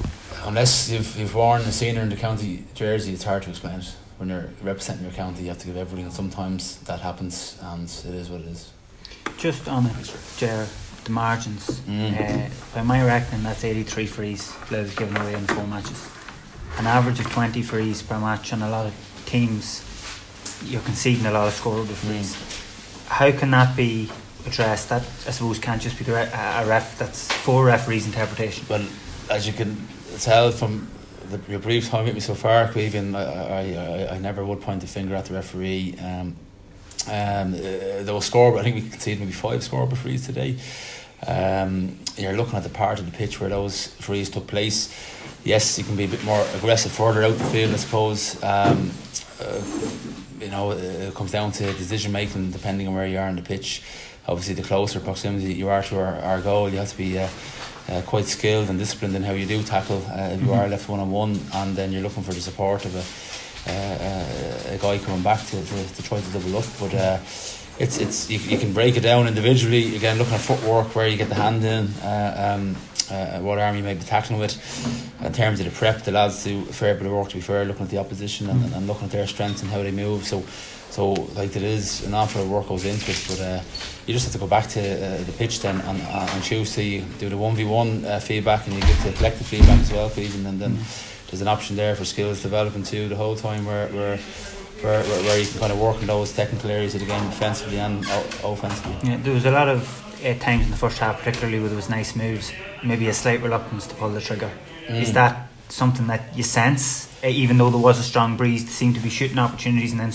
Unless 0.45 0.89
you've, 0.91 1.17
you've 1.17 1.33
worn 1.33 1.61
a 1.61 1.71
senior 1.71 2.01
in 2.01 2.09
the 2.09 2.15
county 2.15 2.63
jersey, 2.73 3.13
it's 3.13 3.23
hard 3.23 3.43
to 3.43 3.49
explain 3.49 3.79
it 3.79 3.95
when 4.17 4.29
you're 4.29 4.49
representing 4.61 5.03
your 5.03 5.13
county, 5.13 5.43
you 5.43 5.49
have 5.49 5.57
to 5.59 5.67
give 5.67 5.77
everything, 5.77 6.05
and 6.05 6.13
sometimes 6.13 6.77
that 6.81 6.99
happens, 7.01 7.57
and 7.61 7.83
it 7.83 8.15
is 8.15 8.29
what 8.29 8.41
it 8.41 8.47
is. 8.47 8.71
Just 9.37 9.67
on 9.67 9.85
it, 9.85 10.15
Ger, 10.37 10.67
the 11.03 11.11
margins. 11.11 11.81
Mm. 11.81 12.47
Uh, 12.47 12.49
by 12.73 12.81
my 12.83 13.05
reckoning, 13.05 13.43
that's 13.43 13.63
83 13.63 14.05
frees 14.05 14.51
players 14.67 14.95
given 14.95 15.15
away 15.17 15.33
in 15.33 15.45
four 15.47 15.65
matches. 15.67 16.09
An 16.77 16.87
average 16.87 17.19
of 17.19 17.29
20 17.29 17.61
frees 17.61 18.01
per 18.01 18.19
match, 18.19 18.51
and 18.53 18.63
a 18.63 18.69
lot 18.69 18.85
of 18.85 18.93
teams, 19.25 19.83
you're 20.65 20.81
conceding 20.81 21.25
a 21.25 21.31
lot 21.31 21.47
of 21.47 21.53
scoreable 21.53 21.93
frees. 21.93 22.35
Mm. 22.35 23.07
How 23.07 23.31
can 23.31 23.51
that 23.51 23.75
be 23.75 24.09
addressed? 24.45 24.89
That 24.89 25.01
I 25.01 25.31
suppose 25.31 25.59
can't 25.59 25.81
just 25.81 25.97
be 25.97 26.11
a 26.11 26.65
ref. 26.65 26.97
That's 26.97 27.31
four 27.31 27.65
referees' 27.65 28.05
interpretation. 28.05 28.65
Well, 28.67 28.85
as 29.29 29.47
you 29.47 29.53
can 29.53 29.87
tell 30.19 30.51
from 30.51 30.87
the, 31.29 31.39
your 31.49 31.59
brief 31.59 31.89
time 31.89 32.05
with 32.05 32.13
me 32.13 32.19
so 32.19 32.35
far, 32.35 32.67
Cleveland, 32.71 33.15
I, 33.15 33.23
I, 33.23 34.07
I, 34.09 34.15
I 34.15 34.17
never 34.19 34.45
would 34.45 34.61
point 34.61 34.81
the 34.81 34.87
finger 34.87 35.15
at 35.15 35.25
the 35.25 35.33
referee. 35.33 35.97
Um, 35.99 36.35
um, 37.07 37.53
uh, 37.53 38.03
there 38.03 38.13
was 38.13 38.25
score, 38.25 38.51
but 38.51 38.59
I 38.59 38.63
think 38.63 38.75
we 38.75 38.89
conceded 38.89 39.19
maybe 39.19 39.31
five 39.31 39.61
scoreable 39.61 39.97
frees 39.97 40.25
today. 40.25 40.57
Um, 41.25 41.97
you're 42.17 42.33
looking 42.33 42.55
at 42.55 42.63
the 42.63 42.69
part 42.69 42.99
of 42.99 43.05
the 43.05 43.17
pitch 43.17 43.39
where 43.39 43.49
those 43.49 43.87
frees 43.95 44.29
took 44.29 44.47
place. 44.47 44.93
Yes, 45.43 45.77
you 45.77 45.83
can 45.83 45.95
be 45.95 46.05
a 46.05 46.07
bit 46.07 46.23
more 46.23 46.45
aggressive 46.55 46.91
further 46.91 47.23
out 47.23 47.37
the 47.37 47.43
field, 47.45 47.73
I 47.73 47.77
suppose. 47.77 48.41
Um, 48.43 48.91
uh, 49.39 49.61
you 50.39 50.49
know, 50.49 50.71
it 50.71 51.13
comes 51.15 51.31
down 51.31 51.51
to 51.53 51.73
decision 51.73 52.11
making 52.11 52.51
depending 52.51 52.87
on 52.87 52.95
where 52.95 53.07
you 53.07 53.17
are 53.17 53.27
on 53.27 53.35
the 53.35 53.41
pitch. 53.41 53.83
Obviously, 54.27 54.55
the 54.55 54.63
closer 54.63 54.99
proximity 54.99 55.53
you 55.53 55.69
are 55.69 55.83
to 55.83 55.99
our, 55.99 56.15
our 56.19 56.41
goal, 56.41 56.69
you 56.69 56.77
have 56.77 56.89
to 56.89 56.97
be. 56.97 57.19
Uh, 57.19 57.29
uh, 57.87 58.01
quite 58.01 58.25
skilled 58.25 58.69
and 58.69 58.79
disciplined 58.79 59.15
in 59.15 59.23
how 59.23 59.33
you 59.33 59.45
do 59.45 59.61
tackle 59.61 60.03
uh, 60.09 60.29
if 60.31 60.41
you 60.41 60.47
mm-hmm. 60.47 60.59
are 60.59 60.67
left 60.67 60.89
one 60.89 60.99
on 60.99 61.11
one, 61.11 61.39
and 61.53 61.75
then 61.75 61.91
you're 61.91 62.01
looking 62.01 62.23
for 62.23 62.33
the 62.33 62.41
support 62.41 62.83
of 62.85 62.95
a, 62.95 63.03
a 63.67 64.77
guy 64.79 64.97
coming 64.99 65.23
back 65.23 65.45
to, 65.47 65.63
to, 65.63 65.95
to, 65.95 66.03
try 66.03 66.19
to 66.19 66.31
double 66.31 66.57
up. 66.57 66.65
But 66.79 66.93
uh, 66.93 67.19
it's 67.79 67.97
it's 67.97 68.29
you, 68.29 68.39
you, 68.39 68.57
can 68.57 68.73
break 68.73 68.95
it 68.97 69.01
down 69.01 69.27
individually. 69.27 69.95
Again, 69.95 70.17
looking 70.17 70.33
at 70.33 70.41
footwork, 70.41 70.95
where 70.95 71.07
you 71.07 71.17
get 71.17 71.29
the 71.29 71.35
hand 71.35 71.63
in. 71.63 71.87
Uh, 72.03 72.57
um, 72.57 72.75
uh, 73.11 73.39
what 73.39 73.59
arm 73.59 73.75
you 73.75 73.83
may 73.83 73.93
be 73.93 74.03
tackling 74.03 74.39
with. 74.39 74.55
In 75.23 75.31
terms 75.31 75.59
of 75.59 75.65
the 75.65 75.71
prep, 75.71 76.01
the 76.03 76.11
lads 76.11 76.43
do 76.43 76.61
a 76.61 76.73
fair 76.73 76.95
bit 76.95 77.05
of 77.05 77.11
work 77.11 77.29
to 77.29 77.35
be 77.35 77.41
fair, 77.41 77.63
looking 77.63 77.83
at 77.83 77.89
the 77.89 77.99
opposition 77.99 78.49
and, 78.49 78.73
and 78.73 78.87
looking 78.87 79.05
at 79.05 79.11
their 79.11 79.27
strengths 79.27 79.61
and 79.61 79.69
how 79.69 79.83
they 79.83 79.91
move. 79.91 80.25
So 80.25 80.43
so 80.89 81.11
like 81.35 81.51
there 81.51 81.63
is 81.63 82.05
an 82.05 82.13
awful 82.13 82.41
lot 82.41 82.45
of 82.45 82.51
work 82.51 82.67
goes 82.67 82.85
into 82.85 83.11
it, 83.11 83.25
but 83.27 83.41
uh, 83.41 83.61
you 84.05 84.13
just 84.13 84.25
have 84.25 84.33
to 84.33 84.39
go 84.39 84.47
back 84.47 84.67
to 84.69 84.79
uh, 84.79 85.23
the 85.23 85.33
pitch 85.33 85.59
then 85.59 85.81
on, 85.81 85.99
on 86.01 86.41
Tuesday, 86.41 87.01
do 87.19 87.27
the 87.27 87.37
one 87.37 87.53
v 87.55 87.65
one 87.65 88.05
uh, 88.05 88.19
feedback, 88.19 88.65
and 88.65 88.75
you 88.75 88.81
give 88.81 89.03
the 89.03 89.11
collective 89.11 89.45
feedback 89.45 89.79
as 89.81 89.91
well, 89.91 90.09
please. 90.09 90.33
And 90.35 90.45
then 90.59 90.77
mm. 90.77 91.14
There's 91.27 91.41
an 91.41 91.47
option 91.47 91.75
there 91.75 91.95
for 91.95 92.05
skills 92.05 92.41
development 92.41 92.85
too 92.85 93.07
the 93.07 93.15
whole 93.15 93.35
time 93.35 93.65
where 93.65 93.87
where. 93.89 94.19
Where, 94.81 95.01
where, 95.03 95.23
where 95.23 95.39
you 95.39 95.47
can 95.47 95.59
kind 95.61 95.71
of 95.71 95.79
work 95.79 95.99
in 96.01 96.05
those 96.05 96.33
technical 96.33 96.69
areas 96.69 96.93
of 96.93 96.99
the 96.99 97.07
game 97.07 97.23
defensively 97.29 97.79
and 97.79 98.05
offensively. 98.43 99.09
Yeah, 99.09 99.17
there 99.17 99.33
was 99.33 99.45
a 99.45 99.49
lot 99.49 99.69
of 99.69 100.05
uh, 100.23 100.37
times 100.37 100.65
in 100.65 100.71
the 100.71 100.77
first 100.77 100.99
half, 100.99 101.17
particularly 101.19 101.59
where 101.59 101.69
there 101.69 101.77
was 101.77 101.89
nice 101.89 102.15
moves, 102.15 102.51
maybe 102.83 103.07
a 103.07 103.13
slight 103.13 103.41
reluctance 103.41 103.87
to 103.87 103.95
pull 103.95 104.09
the 104.09 104.21
trigger. 104.21 104.51
Mm. 104.87 105.01
Is 105.01 105.13
that 105.13 105.47
something 105.69 106.07
that 106.07 106.35
you 106.35 106.43
sense, 106.43 107.07
uh, 107.23 107.27
even 107.27 107.57
though 107.57 107.69
there 107.69 107.81
was 107.81 107.99
a 107.99 108.03
strong 108.03 108.37
breeze, 108.37 108.65
to 108.65 108.71
seem 108.71 108.93
to 108.93 108.99
be 108.99 109.09
shooting 109.09 109.39
opportunities 109.39 109.91
and 109.91 109.99
then 110.01 110.11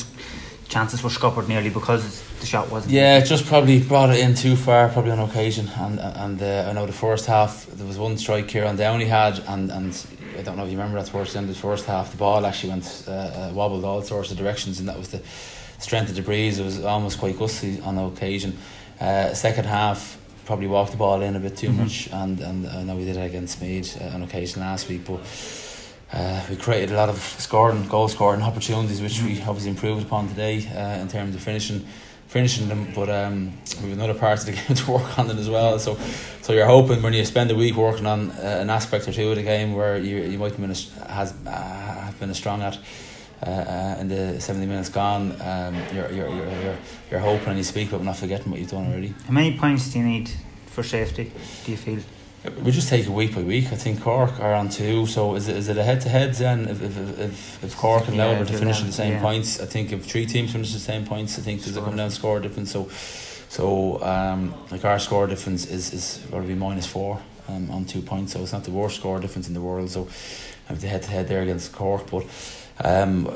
chances 0.69 1.03
were 1.03 1.11
scuppered 1.11 1.49
nearly 1.49 1.69
because 1.69 2.23
the 2.41 2.47
shot 2.47 2.71
wasn't. 2.71 2.93
Yeah, 2.93 3.21
just 3.21 3.47
probably 3.47 3.83
brought 3.83 4.11
it 4.11 4.21
in 4.21 4.35
too 4.35 4.57
far, 4.57 4.89
probably 4.89 5.11
on 5.11 5.19
occasion. 5.19 5.69
And 5.77 6.01
and 6.01 6.43
uh, 6.43 6.67
I 6.69 6.73
know 6.73 6.87
the 6.87 6.93
first 6.93 7.27
half 7.27 7.67
there 7.67 7.87
was 7.87 7.99
one 7.99 8.17
strike 8.17 8.49
Kieran 8.49 8.77
Downey 8.77 9.07
had, 9.07 9.41
and 9.49 9.71
and 9.71 10.07
I 10.39 10.43
don't 10.43 10.57
know 10.57 10.65
if 10.65 10.71
you 10.71 10.79
remember 10.79 11.01
that 11.03 11.11
towards 11.11 11.33
the 11.33 11.39
end 11.39 11.49
of 11.49 11.55
the 11.55 11.61
first 11.61 11.87
half, 11.87 12.11
the 12.11 12.17
ball 12.17 12.47
actually 12.47 12.71
went 12.71 13.05
uh, 13.07 13.11
uh, 13.11 13.51
wobbled 13.53 13.85
all 13.85 14.03
sorts 14.03 14.31
of 14.31 14.39
directions, 14.39 14.79
and 14.79 14.89
that 14.89 14.99
was 14.99 15.09
the 15.09 15.23
strength 15.79 16.11
of 16.11 16.17
the 16.17 16.23
breeze. 16.23 16.59
It 16.59 16.65
was 16.65 16.85
almost 16.85 17.19
quite 17.19 17.39
gusty 17.39 17.81
on 17.81 17.99
occasion. 17.99 18.57
Uh, 19.01 19.35
second 19.35 19.65
half. 19.67 20.19
Probably 20.47 20.67
walked 20.67 20.91
the 20.91 20.97
ball 20.97 21.23
in 21.23 21.37
a 21.37 21.39
bit 21.39 21.57
too 21.57 21.69
mm-hmm. 21.69 21.83
much, 21.83 22.09
and, 22.11 22.41
and 22.41 22.67
I 22.67 22.83
know 22.83 22.97
we 22.97 23.05
did 23.05 23.17
it 23.17 23.25
against 23.25 23.61
Meath 23.63 24.01
uh, 24.01 24.07
on 24.07 24.23
occasion 24.23 24.63
last 24.63 24.89
week, 24.89 25.05
but 25.05 25.21
uh, 26.13 26.45
we 26.51 26.57
created 26.57 26.91
a 26.91 26.97
lot 26.97 27.09
of 27.09 27.19
scoring, 27.19 27.87
goal 27.87 28.09
scoring 28.09 28.43
opportunities, 28.43 29.01
which 29.01 29.23
we 29.23 29.41
obviously 29.43 29.71
improved 29.71 30.05
upon 30.05 30.29
today 30.29 30.67
uh, 30.75 31.01
in 31.01 31.07
terms 31.07 31.37
of 31.37 31.41
finishing, 31.41 31.87
finishing 32.31 32.69
them. 32.69 32.93
But 32.95 33.11
um, 33.11 33.53
we 33.83 33.91
have 33.91 33.99
another 33.99 34.15
part 34.15 34.39
of 34.41 34.47
the 34.47 34.53
game 34.61 34.75
to 34.77 34.91
work 34.91 35.19
on 35.19 35.29
it 35.31 35.37
as 35.37 35.51
well. 35.51 35.79
So, 35.79 35.99
so 36.43 36.53
you're 36.53 36.67
hoping 36.67 37.03
when 37.03 37.13
you 37.13 37.25
spend 37.25 37.51
a 37.51 37.57
week 37.57 37.75
working 37.75 38.07
on 38.07 38.31
uh, 38.31 38.59
an 38.61 38.71
aspect 38.71 39.09
or 39.09 39.13
two 39.13 39.31
of 39.31 39.37
the 39.37 39.43
game 39.43 39.75
where 39.75 39.99
you 39.99 40.19
you 40.19 40.39
might 40.39 40.53
have 40.53 40.61
been 40.61 40.71
a, 40.71 41.13
has 41.13 41.35
uh, 41.47 41.51
have 41.51 42.19
been 42.19 42.31
a 42.31 42.35
strong 42.35 42.63
at. 42.63 42.79
Uh, 43.43 43.49
uh, 43.49 43.97
in 43.99 44.09
the 44.09 44.39
70 44.39 44.67
minutes 44.67 44.91
gone, 44.91 45.35
um, 45.41 45.75
you're, 45.95 46.13
you're, 46.13 46.29
you're, 46.29 46.61
you're, 46.61 46.77
you're 47.11 47.21
hoping 47.21 47.49
and 47.49 47.57
you 47.57 47.65
speak 47.65 47.91
but 47.91 48.05
not 48.05 48.15
forgetting 48.15 48.51
what 48.51 48.61
you've 48.61 48.71
done 48.71 48.87
already. 48.87 49.15
How 49.25 49.33
many 49.33 49.57
points 49.57 49.91
do 49.91 49.99
you 49.99 50.05
need 50.05 50.31
for 50.67 50.83
safety, 50.83 51.33
do 51.65 51.71
you 51.71 51.79
feel? 51.79 52.01
We 52.63 52.71
just 52.71 52.89
take 52.89 53.05
it 53.05 53.11
week 53.11 53.35
by 53.35 53.43
week. 53.43 53.67
I 53.71 53.77
think 53.77 54.01
Cork 54.01 54.41
are 54.41 54.55
on 54.55 54.71
two. 54.71 55.07
So 55.07 55.35
is 55.35 55.49
it, 55.49 55.57
is 55.57 55.69
it 55.69 55.77
a 55.77 55.83
head 55.83 56.01
to 56.03 56.09
head 56.09 56.33
then? 56.35 56.69
If, 56.69 56.83
if, 56.83 57.19
if, 57.19 57.65
if 57.65 57.77
Cork 57.77 58.09
and 58.09 58.17
yeah, 58.17 58.39
to 58.39 58.47
finish 58.47 58.81
at 58.81 58.87
the 58.87 58.93
same 58.93 59.13
yeah. 59.15 59.21
points, 59.21 59.61
I 59.61 59.67
think 59.67 59.93
if 59.93 60.07
three 60.07 60.25
teams 60.25 60.53
finish 60.53 60.73
the 60.73 60.79
same 60.79 61.05
points, 61.05 61.39
I 61.39 61.43
think 61.43 61.63
there's 61.63 61.77
a 61.77 61.83
come 61.83 61.97
down 61.97 62.11
score 62.11 62.41
difference. 62.41 62.73
So 62.73 62.89
so 63.51 64.03
um, 64.03 64.55
like 64.71 64.87
our 64.87 64.99
score 64.99 65.27
difference 65.27 65.67
is 65.67 65.93
is 65.93 66.27
going 66.31 66.43
to 66.43 66.49
be 66.49 66.55
minus 66.55 66.87
four 66.87 67.21
um, 67.49 67.71
on 67.71 67.85
two 67.85 68.01
points. 68.01 68.33
So 68.33 68.41
it's 68.41 68.53
not 68.53 68.65
the 68.65 68.71
worst 68.71 68.97
score 68.97 69.21
difference 69.21 69.47
in 69.49 69.53
the 69.53 69.61
world. 69.61 69.91
So 69.91 70.09
I 70.67 70.73
have 70.73 70.81
the 70.81 70.89
head 70.89 71.03
to 71.03 71.11
head 71.11 71.29
there 71.29 71.43
against 71.43 71.73
Cork, 71.73 72.11
but. 72.11 72.25
Um, 72.83 73.29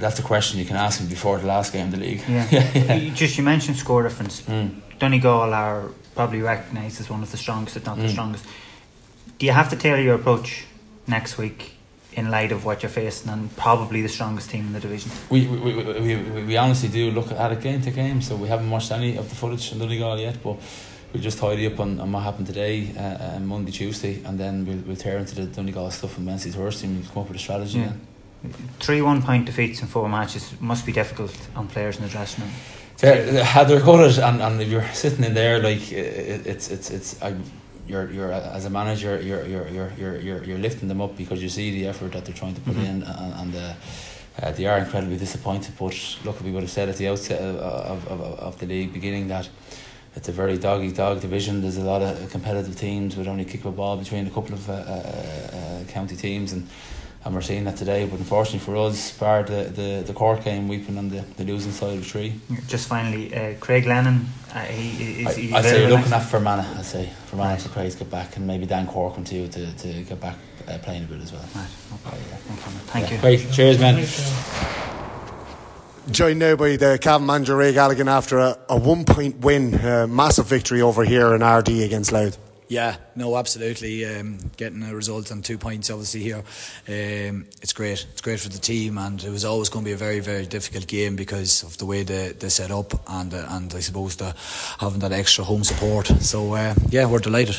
that's 0.00 0.18
a 0.18 0.22
question 0.22 0.58
you 0.58 0.64
can 0.64 0.76
ask 0.76 1.00
him 1.00 1.06
before 1.06 1.36
the 1.38 1.46
last 1.46 1.70
game 1.70 1.86
of 1.86 1.90
the 1.90 1.98
league. 1.98 2.22
Yeah, 2.26 2.48
yeah. 2.74 3.14
just 3.14 3.36
you 3.36 3.44
mentioned 3.44 3.76
score 3.76 4.02
difference. 4.02 4.40
Mm. 4.42 4.80
Donegal 4.98 5.52
are 5.52 5.90
probably 6.18 6.42
recognised 6.42 7.00
as 7.00 7.08
one 7.08 7.22
of 7.22 7.30
the 7.30 7.36
strongest, 7.36 7.76
if 7.76 7.86
not 7.86 7.96
mm. 7.96 8.02
the 8.02 8.08
strongest. 8.08 8.44
Do 9.38 9.46
you 9.46 9.52
have 9.52 9.68
to 9.70 9.76
tailor 9.76 10.00
your 10.00 10.16
approach 10.16 10.64
next 11.06 11.38
week 11.38 11.74
in 12.12 12.28
light 12.28 12.50
of 12.50 12.64
what 12.64 12.82
you're 12.82 12.90
facing 12.90 13.30
and 13.30 13.56
probably 13.56 14.02
the 14.02 14.08
strongest 14.08 14.50
team 14.50 14.66
in 14.66 14.72
the 14.72 14.80
division? 14.80 15.12
We 15.30 15.46
we, 15.46 15.58
we, 15.58 16.16
we, 16.16 16.44
we 16.44 16.56
honestly 16.56 16.88
do 16.88 17.12
look 17.12 17.30
at 17.30 17.52
it 17.52 17.60
game 17.60 17.82
to 17.82 17.92
game, 17.92 18.20
so 18.20 18.34
we 18.34 18.48
haven't 18.48 18.68
watched 18.68 18.90
any 18.90 19.16
of 19.16 19.28
the 19.28 19.36
footage 19.36 19.70
in 19.70 19.78
Donegal 19.78 20.18
yet, 20.18 20.42
but 20.42 20.56
we'll 21.12 21.22
just 21.22 21.38
tidy 21.38 21.66
up 21.66 21.78
on, 21.78 22.00
on 22.00 22.10
what 22.10 22.24
happened 22.24 22.48
today, 22.48 22.92
uh, 22.96 23.36
uh, 23.36 23.38
Monday, 23.38 23.70
Tuesday, 23.70 24.20
and 24.24 24.40
then 24.40 24.66
we'll, 24.66 24.82
we'll 24.86 24.96
tear 24.96 25.18
into 25.18 25.36
the 25.36 25.46
Donegal 25.46 25.92
stuff 25.92 26.18
on 26.18 26.26
Wednesday, 26.26 26.50
Thursday, 26.50 26.88
and 26.88 27.08
come 27.12 27.22
up 27.22 27.28
with 27.28 27.36
a 27.36 27.40
strategy. 27.40 27.78
Yeah. 27.78 27.92
Three 28.80 29.02
one 29.02 29.22
point 29.22 29.46
defeats 29.46 29.82
in 29.82 29.86
four 29.86 30.08
matches 30.08 30.52
must 30.60 30.84
be 30.84 30.90
difficult 30.90 31.36
on 31.54 31.68
players 31.68 31.96
in 31.96 32.02
the 32.02 32.08
dressing 32.08 32.42
room 32.42 32.54
had 33.00 33.68
got 33.68 34.00
it, 34.00 34.18
and, 34.18 34.42
and 34.42 34.60
if 34.60 34.68
you're 34.68 34.88
sitting 34.92 35.24
in 35.24 35.34
there, 35.34 35.60
like 35.60 35.92
it, 35.92 36.46
it's 36.46 36.70
it's 36.70 36.90
it's 36.90 37.22
I, 37.22 37.34
you're 37.86 38.10
you're 38.10 38.32
as 38.32 38.64
a 38.64 38.70
manager, 38.70 39.20
you're 39.20 39.44
you're 39.46 39.68
you're 39.68 39.92
you're 39.98 40.16
you're 40.16 40.44
you're 40.44 40.58
lifting 40.58 40.88
them 40.88 41.00
up 41.00 41.16
because 41.16 41.42
you 41.42 41.48
see 41.48 41.70
the 41.70 41.86
effort 41.86 42.12
that 42.12 42.24
they're 42.24 42.34
trying 42.34 42.54
to 42.54 42.60
put 42.60 42.74
mm-hmm. 42.74 42.84
in, 42.84 43.02
and, 43.02 43.34
and 43.34 43.56
uh, 43.56 43.74
uh, 44.42 44.52
they 44.52 44.66
are 44.66 44.78
incredibly 44.78 45.16
disappointed. 45.16 45.74
But 45.78 46.18
look, 46.24 46.40
we 46.42 46.50
would 46.50 46.62
have 46.62 46.70
said 46.70 46.88
at 46.88 46.96
the 46.96 47.08
outset 47.08 47.40
of, 47.40 47.56
of, 47.56 48.08
of, 48.08 48.20
of 48.20 48.58
the 48.58 48.66
league 48.66 48.92
beginning 48.92 49.28
that 49.28 49.48
it's 50.16 50.28
a 50.28 50.32
very 50.32 50.58
doggy 50.58 50.92
dog 50.92 51.20
division. 51.20 51.60
There's 51.60 51.76
a 51.76 51.82
lot 51.82 52.02
of 52.02 52.30
competitive 52.30 52.76
teams 52.76 53.16
with 53.16 53.28
only 53.28 53.44
kick 53.44 53.64
a 53.64 53.70
ball 53.70 53.96
between 53.96 54.26
a 54.26 54.30
couple 54.30 54.54
of 54.54 54.68
uh, 54.68 54.72
uh, 54.72 54.76
uh, 54.76 55.84
county 55.92 56.16
teams 56.16 56.52
and 56.52 56.68
and 57.24 57.34
we're 57.34 57.42
seeing 57.42 57.64
that 57.64 57.76
today. 57.76 58.06
But 58.06 58.18
unfortunately 58.18 58.60
for 58.60 58.76
us, 58.76 59.16
bar 59.18 59.42
the 59.42 59.64
the, 59.64 60.02
the 60.06 60.12
Cork 60.12 60.44
game, 60.44 60.68
we've 60.68 60.86
been 60.86 60.98
on 60.98 61.08
the, 61.08 61.20
the 61.36 61.44
losing 61.44 61.72
side 61.72 61.94
of 61.94 62.00
the 62.00 62.06
tree. 62.06 62.40
Just 62.66 62.88
finally, 62.88 63.34
uh, 63.34 63.54
Craig 63.60 63.86
Lennon. 63.86 64.26
Uh, 64.54 64.60
he, 64.60 65.22
is, 65.22 65.26
I, 65.26 65.58
I'd 65.58 65.64
say 65.64 65.80
you're 65.82 65.90
looking 65.90 66.12
at 66.12 66.20
Fermanagh. 66.20 66.78
I'd 66.78 66.84
say 66.84 67.10
Fermanagh 67.26 67.50
right. 67.50 67.62
for 67.62 67.68
Craig 67.70 67.92
to 67.92 67.98
get 67.98 68.10
back, 68.10 68.36
and 68.36 68.46
maybe 68.46 68.66
Dan 68.66 68.86
Corcoran 68.86 69.24
too 69.24 69.48
to, 69.48 69.76
to 69.76 70.02
get 70.04 70.20
back 70.20 70.36
uh, 70.66 70.78
playing 70.78 71.04
a 71.04 71.06
bit 71.06 71.20
as 71.20 71.32
well. 71.32 71.44
Right. 71.54 71.68
Okay. 72.06 72.16
Yeah. 72.16 72.36
Thank 72.86 73.08
yeah. 73.08 73.14
you. 73.16 73.20
Great. 73.20 73.52
Cheers, 73.52 73.78
man. 73.78 74.06
Joined 76.10 76.38
now 76.38 76.56
by 76.56 76.76
the 76.76 76.98
Cavan 76.98 77.26
manager 77.26 77.54
Ray 77.54 77.74
Galligan 77.74 78.06
after 78.06 78.38
a, 78.38 78.58
a 78.70 78.78
one 78.78 79.04
point 79.04 79.40
win, 79.40 79.74
a 79.74 80.06
massive 80.06 80.46
victory 80.46 80.80
over 80.80 81.04
here 81.04 81.34
in 81.34 81.42
Ardee 81.42 81.84
against 81.84 82.12
Louth. 82.12 82.38
Yeah, 82.68 82.96
no, 83.16 83.36
absolutely. 83.36 84.04
Um, 84.04 84.38
getting 84.58 84.82
a 84.82 84.94
result 84.94 85.32
on 85.32 85.40
two 85.40 85.56
points, 85.56 85.88
obviously 85.88 86.20
here, 86.20 86.44
um, 86.86 87.46
it's 87.62 87.72
great. 87.72 88.06
It's 88.12 88.20
great 88.20 88.40
for 88.40 88.50
the 88.50 88.58
team, 88.58 88.98
and 88.98 89.24
it 89.24 89.30
was 89.30 89.46
always 89.46 89.70
going 89.70 89.86
to 89.86 89.88
be 89.88 89.94
a 89.94 89.96
very, 89.96 90.20
very 90.20 90.44
difficult 90.44 90.86
game 90.86 91.16
because 91.16 91.62
of 91.62 91.78
the 91.78 91.86
way 91.86 92.02
they, 92.02 92.32
they 92.32 92.50
set 92.50 92.70
up, 92.70 92.92
and 93.08 93.32
uh, 93.32 93.46
and 93.48 93.74
I 93.74 93.80
suppose 93.80 94.16
the 94.16 94.34
having 94.78 95.00
that 95.00 95.12
extra 95.12 95.44
home 95.44 95.64
support. 95.64 96.08
So 96.20 96.52
uh, 96.54 96.74
yeah, 96.90 97.06
we're 97.06 97.20
delighted. 97.20 97.56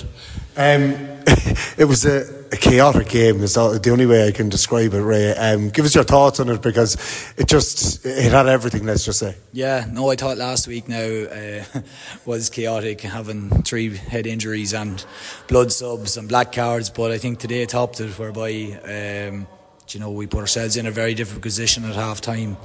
Um, 0.56 0.96
it 1.78 1.86
was 1.86 2.06
a, 2.06 2.46
a, 2.52 2.58
chaotic 2.58 3.10
game. 3.10 3.44
Is 3.44 3.54
the 3.54 3.90
only 3.92 4.06
way 4.06 4.28
I 4.28 4.32
can 4.32 4.50
describe 4.50 4.94
it, 4.94 5.02
Ray. 5.02 5.32
Um, 5.36 5.70
give 5.70 5.86
us 5.86 5.94
your 5.94 6.04
thoughts 6.04 6.40
on 6.40 6.50
it 6.50 6.62
because 6.62 6.96
it 7.38 7.48
just 7.48 8.06
it 8.06 8.32
had 8.32 8.48
everything. 8.48 8.86
Let's 8.86 9.06
just 9.06 9.20
say. 9.20 9.36
Yeah, 9.54 9.86
no, 9.92 10.10
I 10.10 10.16
thought 10.16 10.38
last 10.38 10.68
week 10.68 10.88
now 10.88 10.98
uh, 10.98 11.64
was 12.26 12.50
chaotic, 12.50 13.02
having 13.02 13.50
three 13.64 13.96
head 13.96 14.26
injuries 14.26 14.74
and 14.74 15.06
blood 15.48 15.72
subs 15.72 16.18
and 16.18 16.28
black 16.28 16.52
cards. 16.52 16.90
But 16.90 17.12
I 17.12 17.20
think 17.20 17.40
today 17.40 17.66
topped 17.66 18.00
it, 18.00 18.18
whereby 18.18 19.30
um, 19.30 19.48
you 19.90 20.00
know 20.00 20.10
we 20.10 20.26
put 20.26 20.40
ourselves 20.40 20.78
in 20.78 20.88
a 20.88 20.92
very 20.92 21.14
different 21.14 21.44
position 21.44 21.86
at 21.86 21.96
half 21.96 22.22
time. 22.22 22.58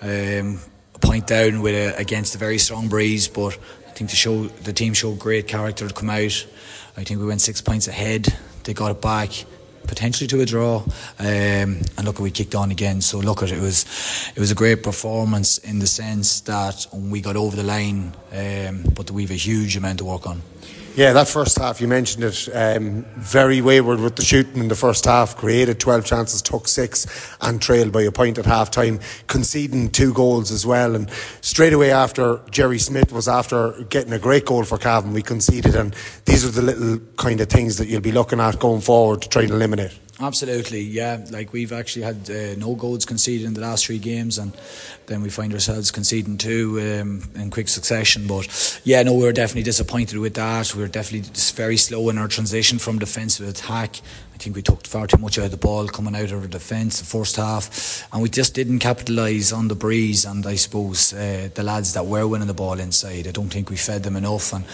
Um, 0.00 0.60
a 0.94 0.98
point 1.00 1.26
down 1.26 1.60
with 1.60 1.74
a, 1.74 1.98
against 1.98 2.34
a 2.36 2.38
very 2.38 2.58
strong 2.58 2.88
breeze, 2.88 3.26
but 3.26 3.58
I 3.88 3.90
think 3.90 4.10
the 4.10 4.16
show 4.16 4.44
the 4.46 4.72
team 4.72 4.94
showed 4.94 5.18
great 5.18 5.48
character 5.48 5.88
to 5.88 5.94
come 5.94 6.10
out. 6.10 6.46
I 6.98 7.04
think 7.04 7.20
we 7.20 7.26
went 7.26 7.42
six 7.42 7.60
points 7.60 7.88
ahead. 7.88 8.34
They 8.64 8.72
got 8.72 8.90
it 8.90 9.02
back, 9.02 9.28
potentially 9.86 10.26
to 10.28 10.40
a 10.40 10.46
draw, 10.46 10.82
um, 11.18 11.26
and 11.26 12.04
look, 12.04 12.18
we 12.18 12.30
kicked 12.30 12.54
on 12.54 12.70
again. 12.70 13.02
So 13.02 13.18
look, 13.18 13.42
it 13.42 13.60
was 13.60 13.84
it 14.34 14.40
was 14.40 14.50
a 14.50 14.54
great 14.54 14.82
performance 14.82 15.58
in 15.58 15.78
the 15.78 15.86
sense 15.86 16.40
that 16.42 16.86
we 16.92 17.20
got 17.20 17.36
over 17.36 17.54
the 17.54 17.62
line, 17.62 18.14
um, 18.32 18.84
but 18.94 19.10
we've 19.10 19.30
a 19.30 19.34
huge 19.34 19.76
amount 19.76 19.98
to 19.98 20.06
work 20.06 20.26
on. 20.26 20.40
Yeah, 20.96 21.12
that 21.12 21.28
first 21.28 21.58
half, 21.58 21.82
you 21.82 21.88
mentioned 21.88 22.24
it, 22.24 22.48
um, 22.54 23.04
very 23.16 23.60
wayward 23.60 24.00
with 24.00 24.16
the 24.16 24.22
shooting 24.22 24.62
in 24.62 24.68
the 24.68 24.74
first 24.74 25.04
half, 25.04 25.36
created 25.36 25.78
12 25.78 26.06
chances, 26.06 26.40
took 26.40 26.66
six, 26.66 27.06
and 27.42 27.60
trailed 27.60 27.92
by 27.92 28.00
a 28.00 28.10
point 28.10 28.38
at 28.38 28.46
half 28.46 28.70
time, 28.70 29.00
conceding 29.26 29.90
two 29.90 30.14
goals 30.14 30.50
as 30.50 30.64
well. 30.64 30.96
And 30.96 31.10
straight 31.42 31.74
away 31.74 31.92
after 31.92 32.40
Jerry 32.50 32.78
Smith 32.78 33.12
was 33.12 33.28
after 33.28 33.72
getting 33.90 34.14
a 34.14 34.18
great 34.18 34.46
goal 34.46 34.64
for 34.64 34.78
Cavan, 34.78 35.12
we 35.12 35.20
conceded. 35.20 35.74
And 35.74 35.94
these 36.24 36.46
are 36.46 36.50
the 36.50 36.62
little 36.62 36.98
kind 37.18 37.42
of 37.42 37.50
things 37.50 37.76
that 37.76 37.88
you'll 37.88 38.00
be 38.00 38.10
looking 38.10 38.40
at 38.40 38.58
going 38.58 38.80
forward 38.80 39.20
to 39.20 39.28
try 39.28 39.42
and 39.42 39.50
eliminate. 39.50 39.92
Absolutely, 40.18 40.80
yeah. 40.80 41.22
Like 41.30 41.52
we've 41.52 41.72
actually 41.72 42.02
had 42.02 42.30
uh, 42.30 42.54
no 42.56 42.74
goals 42.74 43.04
conceded 43.04 43.46
in 43.46 43.52
the 43.52 43.60
last 43.60 43.84
three 43.84 43.98
games, 43.98 44.38
and 44.38 44.56
then 45.06 45.20
we 45.20 45.28
find 45.28 45.52
ourselves 45.52 45.90
conceding 45.90 46.38
two 46.38 46.78
um, 46.80 47.30
in 47.34 47.50
quick 47.50 47.68
succession. 47.68 48.26
But 48.26 48.80
yeah, 48.82 49.02
no, 49.02 49.12
we 49.12 49.24
were 49.24 49.32
definitely 49.32 49.64
disappointed 49.64 50.18
with 50.18 50.32
that. 50.34 50.74
We 50.74 50.80
were 50.80 50.88
definitely 50.88 51.30
very 51.54 51.76
slow 51.76 52.08
in 52.08 52.16
our 52.16 52.28
transition 52.28 52.78
from 52.78 52.98
defence 52.98 53.36
to 53.36 53.48
attack. 53.48 54.00
I 54.36 54.38
think 54.38 54.54
we 54.54 54.60
took 54.60 54.86
far 54.86 55.06
too 55.06 55.16
much 55.16 55.38
out 55.38 55.46
of 55.46 55.50
the 55.50 55.56
ball 55.56 55.88
coming 55.88 56.14
out 56.14 56.30
of 56.30 56.42
our 56.42 56.46
defence 56.46 56.98
the 56.98 57.06
first 57.06 57.36
half, 57.36 58.06
and 58.12 58.20
we 58.20 58.28
just 58.28 58.52
didn't 58.54 58.80
capitalise 58.80 59.50
on 59.50 59.68
the 59.68 59.74
breeze. 59.74 60.26
And 60.26 60.46
I 60.46 60.56
suppose 60.56 61.14
uh, 61.14 61.48
the 61.54 61.62
lads 61.62 61.94
that 61.94 62.04
were 62.04 62.26
winning 62.26 62.46
the 62.46 62.52
ball 62.52 62.78
inside, 62.78 63.26
I 63.26 63.30
don't 63.30 63.48
think 63.48 63.70
we 63.70 63.76
fed 63.76 64.02
them 64.02 64.14
enough. 64.14 64.52
And 64.52 64.64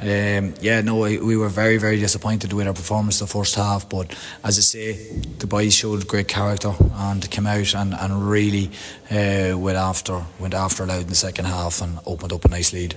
um, 0.00 0.54
yeah, 0.60 0.80
no, 0.80 0.96
we 0.98 1.36
were 1.36 1.48
very, 1.48 1.78
very 1.78 2.00
disappointed 2.00 2.52
with 2.52 2.66
our 2.66 2.74
performance 2.74 3.20
the 3.20 3.28
first 3.28 3.54
half. 3.54 3.88
But 3.88 4.12
as 4.42 4.58
I 4.58 4.62
say, 4.62 4.94
the 5.38 5.46
boys 5.46 5.72
showed 5.72 6.08
great 6.08 6.26
character 6.26 6.74
and 6.92 7.30
came 7.30 7.46
out 7.46 7.74
and, 7.76 7.94
and 7.94 8.28
really 8.28 8.72
uh, 9.08 9.56
went 9.56 9.78
after 9.78 10.20
went 10.40 10.54
after 10.54 10.84
Louth 10.84 11.02
in 11.02 11.08
the 11.08 11.14
second 11.14 11.44
half 11.44 11.80
and 11.80 12.00
opened 12.06 12.32
up 12.32 12.44
a 12.44 12.48
nice 12.48 12.72
lead 12.72 12.96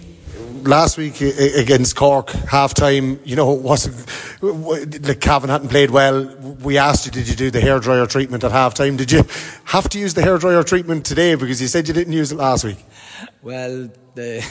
last 0.63 0.97
week 0.97 1.21
against 1.21 1.95
Cork, 1.95 2.29
half 2.29 2.73
time, 2.73 3.19
you 3.23 3.35
know, 3.35 3.51
wasn't 3.51 3.95
the 4.41 5.15
Cavan 5.19 5.49
hadn't 5.49 5.69
played 5.69 5.91
well. 5.91 6.25
We 6.63 6.77
asked 6.77 7.05
you, 7.05 7.11
did 7.11 7.27
you 7.27 7.35
do 7.35 7.51
the 7.51 7.59
hairdryer 7.59 8.09
treatment 8.09 8.43
at 8.43 8.51
half 8.51 8.73
time? 8.73 8.97
Did 8.97 9.11
you 9.11 9.23
have 9.65 9.89
to 9.89 9.99
use 9.99 10.13
the 10.13 10.21
hairdryer 10.21 10.65
treatment 10.65 11.05
today 11.05 11.35
because 11.35 11.61
you 11.61 11.67
said 11.67 11.87
you 11.87 11.93
didn't 11.93 12.13
use 12.13 12.31
it 12.31 12.35
last 12.35 12.63
week? 12.63 12.83
Well, 13.41 13.89
the, 14.15 14.43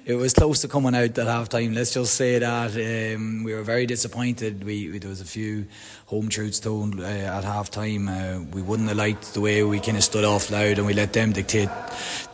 it 0.06 0.14
was 0.14 0.32
close 0.32 0.60
to 0.62 0.68
coming 0.68 0.94
out 0.94 1.18
at 1.18 1.26
half 1.26 1.48
time. 1.48 1.74
Let's 1.74 1.92
just 1.92 2.14
say 2.14 2.38
that 2.38 3.14
um, 3.14 3.44
we 3.44 3.54
were 3.54 3.62
very 3.62 3.86
disappointed. 3.86 4.64
We, 4.64 4.90
we, 4.90 4.98
there 4.98 5.10
was 5.10 5.20
a 5.20 5.26
few 5.26 5.66
home 6.06 6.28
truths 6.28 6.60
told 6.60 7.00
uh, 7.00 7.04
at 7.04 7.44
half 7.44 7.70
time. 7.70 8.08
Uh, 8.08 8.40
we 8.52 8.62
wouldn't 8.62 8.88
have 8.88 8.96
liked 8.96 9.34
the 9.34 9.40
way 9.40 9.62
we 9.62 9.80
kind 9.80 9.96
of 9.96 10.04
stood 10.04 10.24
off 10.24 10.50
loud 10.50 10.78
and 10.78 10.86
we 10.86 10.94
let 10.94 11.12
them 11.12 11.32
dictate 11.32 11.68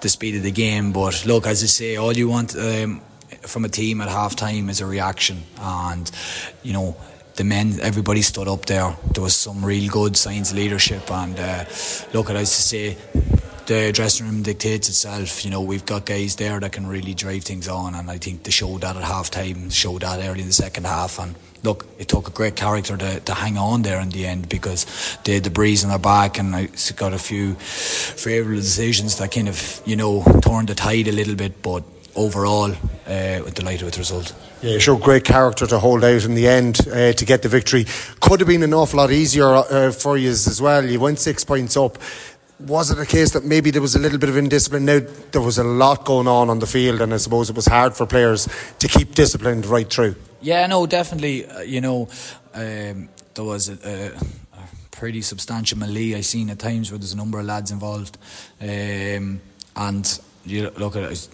the 0.00 0.08
speed 0.08 0.36
of 0.36 0.42
the 0.42 0.52
game. 0.52 0.92
But 0.92 1.26
look, 1.26 1.46
as 1.46 1.62
I 1.62 1.66
say, 1.66 1.96
all 1.96 2.12
you 2.12 2.28
want. 2.28 2.56
Um, 2.56 3.00
from 3.42 3.64
a 3.64 3.68
team 3.68 4.00
at 4.00 4.08
half 4.08 4.36
time 4.36 4.68
is 4.68 4.80
a 4.80 4.86
reaction 4.86 5.42
and 5.58 6.10
you 6.62 6.72
know 6.72 6.96
the 7.36 7.44
men 7.44 7.78
everybody 7.80 8.22
stood 8.22 8.46
up 8.46 8.64
there 8.66 8.96
there 9.12 9.22
was 9.22 9.34
some 9.34 9.64
real 9.64 9.90
good 9.90 10.16
signs 10.16 10.50
of 10.50 10.56
leadership 10.56 11.10
and 11.10 11.38
uh, 11.38 11.64
look 12.12 12.30
us 12.30 12.56
to 12.56 12.62
say 12.62 12.96
the 13.66 13.92
dressing 13.92 14.26
room 14.26 14.42
dictates 14.42 14.88
itself. 14.88 15.44
You 15.44 15.50
know, 15.50 15.60
we've 15.60 15.84
got 15.84 16.06
guys 16.06 16.36
there 16.36 16.60
that 16.60 16.72
can 16.72 16.86
really 16.86 17.14
drive 17.14 17.44
things 17.44 17.68
on, 17.68 17.94
and 17.94 18.10
I 18.10 18.18
think 18.18 18.42
they 18.42 18.50
showed 18.50 18.82
that 18.82 18.96
at 18.96 19.02
half 19.02 19.30
time, 19.30 19.70
showed 19.70 20.02
that 20.02 20.20
early 20.20 20.40
in 20.40 20.46
the 20.46 20.52
second 20.52 20.86
half. 20.86 21.18
And 21.18 21.34
look, 21.62 21.86
it 21.98 22.08
took 22.08 22.28
a 22.28 22.30
great 22.30 22.56
character 22.56 22.96
to, 22.96 23.20
to 23.20 23.34
hang 23.34 23.56
on 23.56 23.82
there 23.82 24.00
in 24.00 24.10
the 24.10 24.26
end 24.26 24.48
because 24.48 24.86
they 25.24 25.34
had 25.34 25.44
the 25.44 25.50
breeze 25.50 25.82
in 25.82 25.90
their 25.90 25.98
back, 25.98 26.38
and 26.38 26.54
I 26.54 26.68
got 26.96 27.12
a 27.12 27.18
few 27.18 27.54
favourable 27.54 28.60
decisions 28.60 29.18
that 29.18 29.32
kind 29.32 29.48
of, 29.48 29.80
you 29.84 29.96
know, 29.96 30.22
turned 30.42 30.68
the 30.68 30.74
tide 30.74 31.08
a 31.08 31.12
little 31.12 31.34
bit. 31.34 31.62
But 31.62 31.84
overall, 32.16 32.70
uh, 33.06 33.40
delighted 33.50 33.82
with 33.82 33.94
the 33.94 34.00
result. 34.00 34.34
Yeah, 34.62 34.78
showed 34.78 35.02
great 35.02 35.24
character 35.24 35.66
to 35.66 35.78
hold 35.78 36.04
out 36.04 36.24
in 36.24 36.34
the 36.34 36.48
end 36.48 36.80
uh, 36.88 37.12
to 37.12 37.24
get 37.24 37.42
the 37.42 37.48
victory. 37.48 37.84
Could 38.20 38.40
have 38.40 38.48
been 38.48 38.62
an 38.62 38.72
awful 38.72 38.98
lot 38.98 39.10
easier 39.10 39.46
uh, 39.46 39.90
for 39.90 40.16
you 40.16 40.30
as 40.30 40.60
well. 40.60 40.84
You 40.84 41.00
went 41.00 41.18
six 41.18 41.44
points 41.44 41.76
up. 41.76 41.98
Was 42.60 42.90
it 42.90 42.98
a 42.98 43.06
case 43.06 43.32
that 43.32 43.44
maybe 43.44 43.70
there 43.70 43.82
was 43.82 43.96
a 43.96 43.98
little 43.98 44.18
bit 44.18 44.28
of 44.28 44.36
indiscipline? 44.36 44.84
Now 44.84 45.00
there 45.32 45.40
was 45.40 45.58
a 45.58 45.64
lot 45.64 46.04
going 46.04 46.28
on 46.28 46.50
on 46.50 46.60
the 46.60 46.66
field, 46.66 47.00
and 47.00 47.12
I 47.12 47.16
suppose 47.16 47.50
it 47.50 47.56
was 47.56 47.66
hard 47.66 47.94
for 47.94 48.06
players 48.06 48.48
to 48.78 48.88
keep 48.88 49.14
disciplined 49.14 49.66
right 49.66 49.90
through. 49.90 50.14
Yeah, 50.40 50.66
no, 50.66 50.86
definitely. 50.86 51.46
Uh, 51.46 51.60
you 51.62 51.80
know, 51.80 52.08
um, 52.54 53.08
there 53.34 53.44
was 53.44 53.68
a, 53.68 54.12
a, 54.14 54.20
pretty 54.90 55.22
substantial 55.22 55.76
melee 55.76 56.14
I 56.14 56.20
seen 56.20 56.48
at 56.50 56.60
times 56.60 56.90
where 56.90 56.98
there's 56.98 57.12
a 57.12 57.16
number 57.16 57.40
of 57.40 57.46
lads 57.46 57.72
involved, 57.72 58.16
um, 58.60 59.40
and 59.74 60.20
you 60.46 60.70
look 60.76 60.96
at 60.96 61.04
it, 61.04 61.28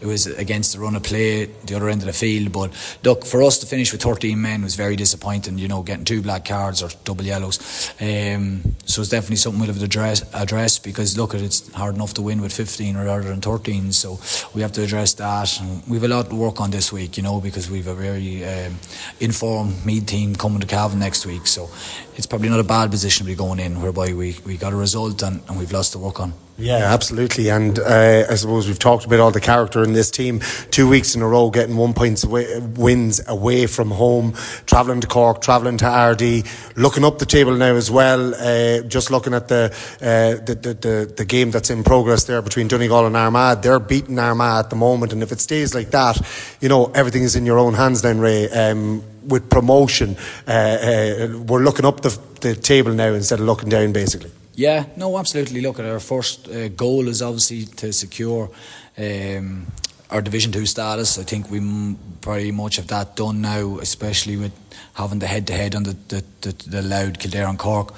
it 0.00 0.06
was 0.06 0.26
against 0.26 0.74
the 0.74 0.80
run 0.80 0.96
of 0.96 1.02
play 1.02 1.46
the 1.46 1.74
other 1.74 1.88
end 1.88 2.02
of 2.02 2.06
the 2.06 2.12
field. 2.12 2.52
But 2.52 2.72
look, 3.04 3.24
for 3.24 3.42
us 3.42 3.58
to 3.58 3.66
finish 3.66 3.92
with 3.92 4.02
13 4.02 4.40
men 4.40 4.62
was 4.62 4.74
very 4.74 4.96
disappointing. 4.96 5.58
You 5.58 5.68
know, 5.68 5.82
getting 5.82 6.04
two 6.04 6.22
black 6.22 6.44
cards 6.44 6.82
or 6.82 6.90
double 7.04 7.24
yellows. 7.24 7.92
Um, 8.00 8.76
so 8.84 9.00
it's 9.00 9.10
definitely 9.10 9.36
something 9.36 9.60
we'll 9.60 9.68
have 9.68 9.78
to 9.78 9.84
address, 9.84 10.22
address 10.34 10.78
because 10.78 11.16
look, 11.16 11.34
at 11.34 11.40
it's 11.40 11.72
hard 11.72 11.94
enough 11.94 12.14
to 12.14 12.22
win 12.22 12.40
with 12.40 12.52
15 12.52 12.96
rather 12.96 13.28
than 13.28 13.40
13. 13.40 13.92
So 13.92 14.20
we 14.54 14.62
have 14.62 14.72
to 14.72 14.82
address 14.82 15.14
that. 15.14 15.60
And 15.60 15.82
we've 15.88 16.02
a 16.02 16.08
lot 16.08 16.30
to 16.30 16.36
work 16.36 16.60
on 16.60 16.70
this 16.70 16.92
week. 16.92 17.16
You 17.16 17.22
know, 17.22 17.40
because 17.40 17.70
we've 17.70 17.86
a 17.86 17.94
very 17.94 18.44
um, 18.44 18.76
informed 19.20 19.84
Meath 19.86 20.06
team 20.06 20.34
coming 20.36 20.60
to 20.60 20.66
Cavan 20.66 20.98
next 20.98 21.26
week. 21.26 21.46
So 21.46 21.70
it's 22.16 22.26
probably 22.26 22.48
not 22.48 22.60
a 22.60 22.64
bad 22.64 22.90
position 22.90 23.24
to 23.24 23.32
be 23.32 23.36
going 23.36 23.58
in, 23.58 23.80
whereby 23.80 24.12
we, 24.12 24.36
we 24.44 24.56
got 24.56 24.72
a 24.72 24.76
result 24.76 25.22
and, 25.22 25.40
and 25.48 25.58
we've 25.58 25.72
lost 25.72 25.92
to 25.92 25.98
work 25.98 26.20
on. 26.20 26.34
Yeah, 26.58 26.92
absolutely. 26.92 27.48
And 27.48 27.78
uh, 27.78 28.24
I 28.28 28.41
suppose 28.42 28.68
we've 28.68 28.78
talked 28.78 29.04
about 29.04 29.20
all 29.20 29.30
the 29.30 29.40
character 29.40 29.82
in 29.82 29.92
this 29.92 30.10
team. 30.10 30.40
Two 30.70 30.88
weeks 30.88 31.14
in 31.14 31.22
a 31.22 31.28
row, 31.28 31.50
getting 31.50 31.76
one 31.76 31.94
points 31.94 32.24
away, 32.24 32.60
wins 32.60 33.20
away 33.26 33.66
from 33.66 33.90
home, 33.90 34.34
travelling 34.66 35.00
to 35.00 35.06
Cork, 35.06 35.40
travelling 35.40 35.78
to 35.78 35.84
Ardee, 35.84 36.44
looking 36.76 37.04
up 37.04 37.18
the 37.18 37.26
table 37.26 37.56
now 37.56 37.74
as 37.74 37.90
well. 37.90 38.34
Uh, 38.34 38.82
just 38.82 39.10
looking 39.10 39.34
at 39.34 39.48
the, 39.48 39.72
uh, 40.00 40.44
the, 40.44 40.54
the, 40.54 40.74
the 40.74 41.14
the 41.16 41.24
game 41.24 41.50
that's 41.50 41.70
in 41.70 41.84
progress 41.84 42.24
there 42.24 42.42
between 42.42 42.68
Donegal 42.68 43.06
and 43.06 43.16
Armagh. 43.16 43.62
They're 43.62 43.78
beating 43.78 44.18
Armagh 44.18 44.64
at 44.64 44.70
the 44.70 44.76
moment, 44.76 45.12
and 45.12 45.22
if 45.22 45.32
it 45.32 45.40
stays 45.40 45.74
like 45.74 45.90
that, 45.90 46.20
you 46.60 46.68
know 46.68 46.90
everything 46.94 47.22
is 47.22 47.36
in 47.36 47.46
your 47.46 47.58
own 47.58 47.74
hands. 47.74 48.02
Then 48.02 48.20
Ray. 48.20 48.48
Um, 48.50 49.04
with 49.24 49.48
promotion, 49.48 50.16
uh, 50.48 50.50
uh, 50.50 51.38
we're 51.46 51.62
looking 51.62 51.84
up 51.84 52.00
the, 52.00 52.18
the 52.40 52.56
table 52.56 52.92
now 52.92 53.12
instead 53.12 53.38
of 53.38 53.46
looking 53.46 53.68
down, 53.68 53.92
basically. 53.92 54.32
Yeah, 54.54 54.84
no, 54.96 55.18
absolutely. 55.18 55.62
Look, 55.62 55.78
at 55.78 55.86
our 55.86 56.00
first 56.00 56.48
uh, 56.48 56.68
goal 56.68 57.08
is 57.08 57.22
obviously 57.22 57.64
to 57.76 57.92
secure 57.92 58.50
um, 58.98 59.66
our 60.10 60.20
Division 60.20 60.52
Two 60.52 60.66
status. 60.66 61.18
I 61.18 61.22
think 61.22 61.50
we 61.50 61.58
m- 61.58 61.96
pretty 62.20 62.50
much 62.52 62.76
have 62.76 62.88
that 62.88 63.16
done 63.16 63.40
now, 63.40 63.78
especially 63.78 64.36
with 64.36 64.52
having 64.94 65.20
the 65.20 65.26
head 65.26 65.46
to 65.46 65.54
head 65.54 65.74
on 65.74 65.84
the 65.84 65.96
the, 66.08 66.24
the, 66.42 66.52
the 66.68 66.82
Louth 66.82 67.18
Kildare 67.18 67.48
and 67.48 67.58
Cork. 67.58 67.94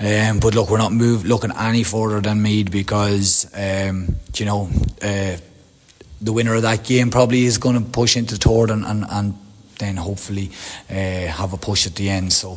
Um, 0.00 0.40
but 0.40 0.54
look, 0.54 0.70
we're 0.70 0.78
not 0.78 0.92
move, 0.92 1.26
looking 1.26 1.52
any 1.58 1.84
further 1.84 2.20
than 2.22 2.40
Meath 2.40 2.70
because 2.70 3.50
um, 3.54 4.16
you 4.36 4.46
know 4.46 4.70
uh, 5.02 5.36
the 6.22 6.32
winner 6.32 6.54
of 6.54 6.62
that 6.62 6.84
game 6.84 7.10
probably 7.10 7.44
is 7.44 7.58
going 7.58 7.78
to 7.78 7.90
push 7.90 8.16
into 8.16 8.36
third 8.36 8.70
and, 8.70 8.84
and, 8.84 9.04
and 9.10 9.34
then 9.80 9.96
hopefully 9.96 10.50
uh, 10.88 11.26
have 11.26 11.52
a 11.52 11.56
push 11.56 11.86
at 11.86 11.96
the 11.96 12.08
end. 12.08 12.32
So 12.32 12.52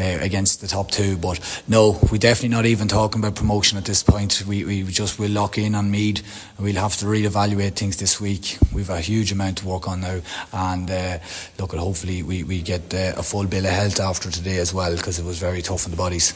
uh, 0.00 0.18
against 0.22 0.60
the 0.60 0.68
top 0.68 0.90
two, 0.90 1.16
but 1.16 1.40
no, 1.66 1.98
we're 2.10 2.18
definitely 2.18 2.50
not 2.50 2.66
even 2.66 2.88
talking 2.88 3.20
about 3.20 3.34
promotion 3.34 3.78
at 3.78 3.84
this 3.84 4.02
point. 4.02 4.44
We 4.46 4.64
we 4.64 4.82
just 4.84 5.18
will 5.18 5.30
lock 5.30 5.58
in 5.58 5.74
on 5.74 5.90
Meath. 5.90 6.22
We'll 6.58 6.76
have 6.76 6.96
to 6.98 7.06
reevaluate 7.06 7.74
things 7.74 7.96
this 7.96 8.20
week. 8.20 8.58
We've 8.72 8.90
a 8.90 9.00
huge 9.00 9.32
amount 9.32 9.58
to 9.58 9.66
work 9.66 9.88
on 9.88 10.00
now, 10.00 10.20
and 10.52 10.90
uh, 10.90 11.18
look, 11.58 11.74
at 11.74 11.80
hopefully 11.80 12.22
we 12.22 12.44
we 12.44 12.62
get 12.62 12.94
uh, 12.94 13.14
a 13.16 13.22
full 13.22 13.46
bill 13.46 13.66
of 13.66 13.72
health 13.72 14.00
after 14.00 14.30
today 14.30 14.58
as 14.58 14.72
well 14.72 14.94
because 14.96 15.18
it 15.18 15.24
was 15.24 15.38
very 15.38 15.62
tough 15.62 15.86
on 15.86 15.90
the 15.90 15.96
bodies. 15.96 16.34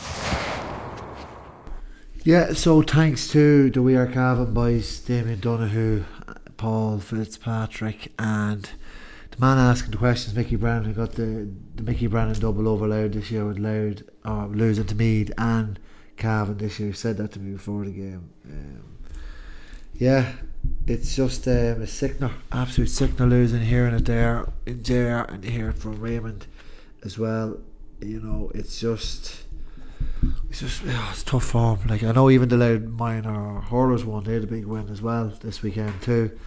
Yeah, 2.23 2.53
so 2.53 2.83
thanks 2.83 3.29
to 3.29 3.71
the 3.71 3.81
We 3.81 3.97
Are 3.97 4.07
Cavan 4.07 4.53
boys, 4.53 5.01
Damien 5.01 5.41
Donahue, 5.41 6.05
Paul 6.59 6.99
Fitzpatrick, 6.99 8.13
and 8.19 8.69
the 9.31 9.39
man 9.39 9.59
asking 9.59 9.93
the 9.93 9.97
questions, 9.97 10.35
Mickey 10.35 10.57
Brown, 10.57 10.85
who 10.85 10.93
got 10.93 11.13
the, 11.13 11.49
the 11.75 11.83
Mickey 11.83 12.07
Brown 12.07 12.29
in 12.29 12.39
double 12.39 12.69
over 12.69 12.87
Louth 12.87 13.13
this 13.13 13.31
year 13.31 13.47
with 13.47 13.59
Louth, 13.59 14.03
or 14.25 14.47
losing 14.49 14.87
to 14.87 14.95
Meath 14.95 15.31
and 15.39 15.79
Cavan 16.17 16.59
this 16.59 16.81
year, 16.81 16.93
said 16.93 17.17
that 17.19 17.33
to 17.33 17.39
me 17.41 17.53
before 17.53 17.85
the 17.85 17.93
game. 17.93 18.31
Um, 18.45 18.99
yeah, 19.95 20.33
it's 20.87 21.15
just 21.15 21.47
um, 21.47 21.83
a 21.83 21.87
sickener, 21.87 22.33
absolute 22.53 22.89
sickener 22.89 23.27
losing, 23.27 23.63
hearing 23.63 23.95
it 23.95 24.07
there 24.07 24.49
in 24.67 24.83
JR 24.83 25.25
and 25.29 25.45
hear 25.45 25.71
it 25.71 25.79
from 25.79 26.01
Raymond 26.01 26.47
as 27.05 27.19
well. 27.19 27.59
You 28.01 28.21
know, 28.21 28.51
it's 28.55 28.81
just 28.81 29.43
it's 30.49 30.61
just 30.61 30.83
yeah, 30.85 31.11
it's 31.11 31.23
tough 31.23 31.45
form. 31.45 31.81
Like 31.87 32.03
I 32.03 32.13
know 32.13 32.31
even 32.31 32.49
the 32.49 32.57
Louth 32.57 32.83
minor 32.83 33.61
hurlers 33.61 34.05
won, 34.05 34.25
they 34.25 34.35
had 34.35 34.45
a 34.45 34.47
big 34.47 34.67
win 34.67 34.89
as 34.89 35.03
well 35.03 35.33
this 35.41 35.63
weekend 35.63 36.01
too. 36.03 36.39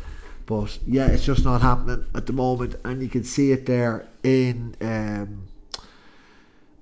But 0.45 0.79
yeah, 0.85 1.07
it's 1.07 1.25
just 1.25 1.45
not 1.45 1.61
happening 1.61 2.05
at 2.13 2.25
the 2.25 2.33
moment, 2.33 2.75
and 2.83 3.01
you 3.01 3.09
can 3.09 3.23
see 3.23 3.51
it 3.51 3.65
there 3.65 4.07
in. 4.23 4.75
Um, 4.81 5.47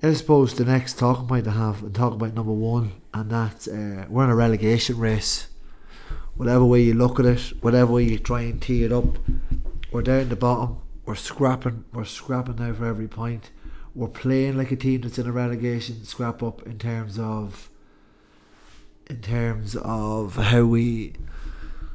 I 0.03 0.13
suppose 0.13 0.55
the 0.55 0.65
next 0.65 0.97
talking 0.97 1.27
point 1.27 1.45
to 1.45 1.51
have 1.51 1.83
and 1.83 1.93
talk 1.93 2.13
about 2.13 2.33
number 2.33 2.51
one, 2.51 2.93
and 3.13 3.29
that's 3.29 3.67
uh, 3.67 4.05
we're 4.09 4.23
in 4.23 4.31
a 4.31 4.35
relegation 4.35 4.97
race. 4.97 5.47
Whatever 6.35 6.65
way 6.65 6.81
you 6.81 6.95
look 6.95 7.19
at 7.19 7.25
it, 7.25 7.39
whatever 7.61 7.93
way 7.93 8.05
you 8.05 8.17
try 8.17 8.41
and 8.41 8.59
tee 8.59 8.83
it 8.83 8.91
up, 8.91 9.19
we're 9.91 10.01
down 10.01 10.29
the 10.29 10.35
bottom. 10.35 10.79
We're 11.05 11.15
scrapping. 11.15 11.85
We're 11.93 12.05
scrapping 12.05 12.55
now 12.55 12.73
for 12.73 12.85
every 12.85 13.07
point. 13.07 13.51
We're 13.93 14.07
playing 14.07 14.57
like 14.57 14.71
a 14.71 14.75
team 14.75 15.01
that's 15.01 15.19
in 15.19 15.27
a 15.27 15.31
relegation 15.31 16.03
scrap 16.03 16.41
up 16.41 16.65
in 16.65 16.79
terms 16.79 17.19
of. 17.19 17.69
In 19.07 19.21
terms 19.21 19.75
of 19.75 20.35
how 20.35 20.63
we 20.63 21.13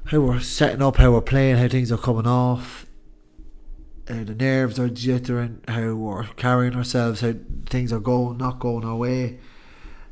how 0.07 0.21
we're 0.21 0.39
setting 0.39 0.83
up, 0.83 0.97
how 0.97 1.11
we're 1.11 1.21
playing, 1.21 1.57
how 1.57 1.67
things 1.67 1.91
are 1.91 1.99
coming 1.99 2.29
off, 2.29 2.87
how 4.09 4.23
the 4.23 4.37
nerves 4.37 4.79
are 4.79 4.89
jittering, 4.89 5.69
how 5.69 5.95
we're 5.95 6.25
carrying 6.37 6.77
ourselves, 6.77 7.23
how 7.23 7.35
things 7.69 7.93
are 7.93 7.99
going, 7.99 8.39
not 8.39 8.61
going 8.61 8.85
our 8.85 8.95
way, 8.95 9.41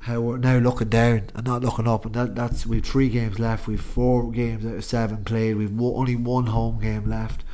how 0.00 0.20
we're 0.20 0.38
now 0.38 0.58
looking 0.58 0.88
down 0.88 1.30
and 1.34 1.46
not 1.46 1.62
looking 1.62 1.86
up. 1.86 2.04
And 2.04 2.14
that, 2.14 2.34
that's 2.34 2.66
we've 2.66 2.84
three 2.84 3.08
games 3.08 3.38
left. 3.38 3.68
We've 3.68 3.80
four 3.80 4.32
games 4.32 4.66
out 4.66 4.74
of 4.74 4.84
seven 4.84 5.24
played. 5.24 5.56
We've 5.56 5.80
only 5.80 6.16
one 6.16 6.46
home 6.46 6.80
game 6.80 7.08
left. 7.08 7.44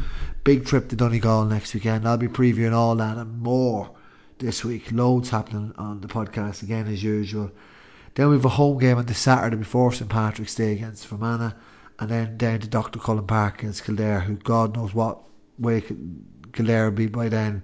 Big 0.42 0.64
trip 0.64 0.88
to 0.88 0.96
Donegal 0.96 1.44
next 1.44 1.74
weekend. 1.74 2.08
I'll 2.08 2.16
be 2.16 2.26
previewing 2.26 2.72
all 2.72 2.96
that 2.96 3.18
and 3.18 3.42
more 3.42 3.94
this 4.38 4.64
week. 4.64 4.90
Loads 4.90 5.28
happening 5.28 5.74
on 5.76 6.00
the 6.00 6.08
podcast 6.08 6.62
again 6.62 6.86
as 6.88 7.02
usual. 7.02 7.50
Then 8.14 8.30
we 8.30 8.36
have 8.36 8.46
a 8.46 8.50
home 8.50 8.78
game 8.78 8.96
on 8.96 9.04
the 9.04 9.14
Saturday 9.14 9.56
before 9.56 9.92
St 9.92 10.08
Patrick's 10.08 10.54
Day 10.54 10.72
against 10.72 11.06
Fermanagh 11.06 11.52
and 12.00 12.08
then 12.08 12.38
down 12.38 12.58
to 12.60 12.66
Dr. 12.66 12.98
Cullen 12.98 13.26
Park 13.26 13.58
Kildare, 13.58 14.20
who 14.20 14.36
God 14.36 14.74
knows 14.74 14.94
what 14.94 15.20
way 15.58 15.82
Kildare 16.52 16.86
will 16.86 16.96
be 16.96 17.06
by 17.06 17.28
then. 17.28 17.62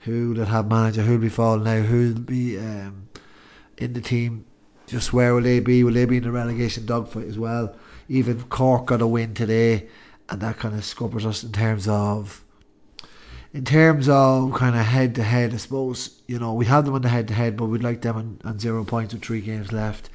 Who 0.00 0.32
will 0.32 0.44
have 0.44 0.70
manager? 0.70 1.02
Who'll 1.02 1.18
be 1.18 1.28
falling 1.28 1.64
now? 1.64 1.80
Who'll 1.80 2.20
be 2.20 2.56
um, 2.56 3.08
in 3.76 3.94
the 3.94 4.00
team? 4.00 4.46
Just 4.86 5.12
where 5.12 5.34
will 5.34 5.42
they 5.42 5.58
be? 5.58 5.82
Will 5.82 5.92
they 5.92 6.04
be 6.04 6.18
in 6.18 6.22
the 6.22 6.30
relegation 6.30 6.86
dogfight 6.86 7.26
as 7.26 7.38
well? 7.38 7.74
Even 8.08 8.42
Cork 8.44 8.86
got 8.86 9.02
a 9.02 9.06
win 9.06 9.34
today, 9.34 9.88
and 10.28 10.40
that 10.40 10.58
kind 10.58 10.74
of 10.74 10.84
scuppers 10.84 11.26
us 11.26 11.42
in 11.42 11.52
terms 11.52 11.88
of, 11.88 12.44
in 13.52 13.64
terms 13.64 14.08
of 14.08 14.52
kind 14.54 14.76
of 14.76 14.84
head 14.84 15.14
to 15.16 15.24
head. 15.24 15.52
I 15.52 15.56
suppose 15.56 16.20
you 16.28 16.38
know 16.38 16.52
we 16.52 16.66
have 16.66 16.84
them 16.84 16.94
on 16.94 17.02
the 17.02 17.08
head 17.08 17.26
to 17.28 17.34
head, 17.34 17.56
but 17.56 17.66
we'd 17.66 17.82
like 17.82 18.02
them 18.02 18.16
on, 18.16 18.40
on 18.44 18.58
zero 18.58 18.84
points 18.84 19.14
with 19.14 19.24
three 19.24 19.40
games 19.40 19.72
left. 19.72 20.10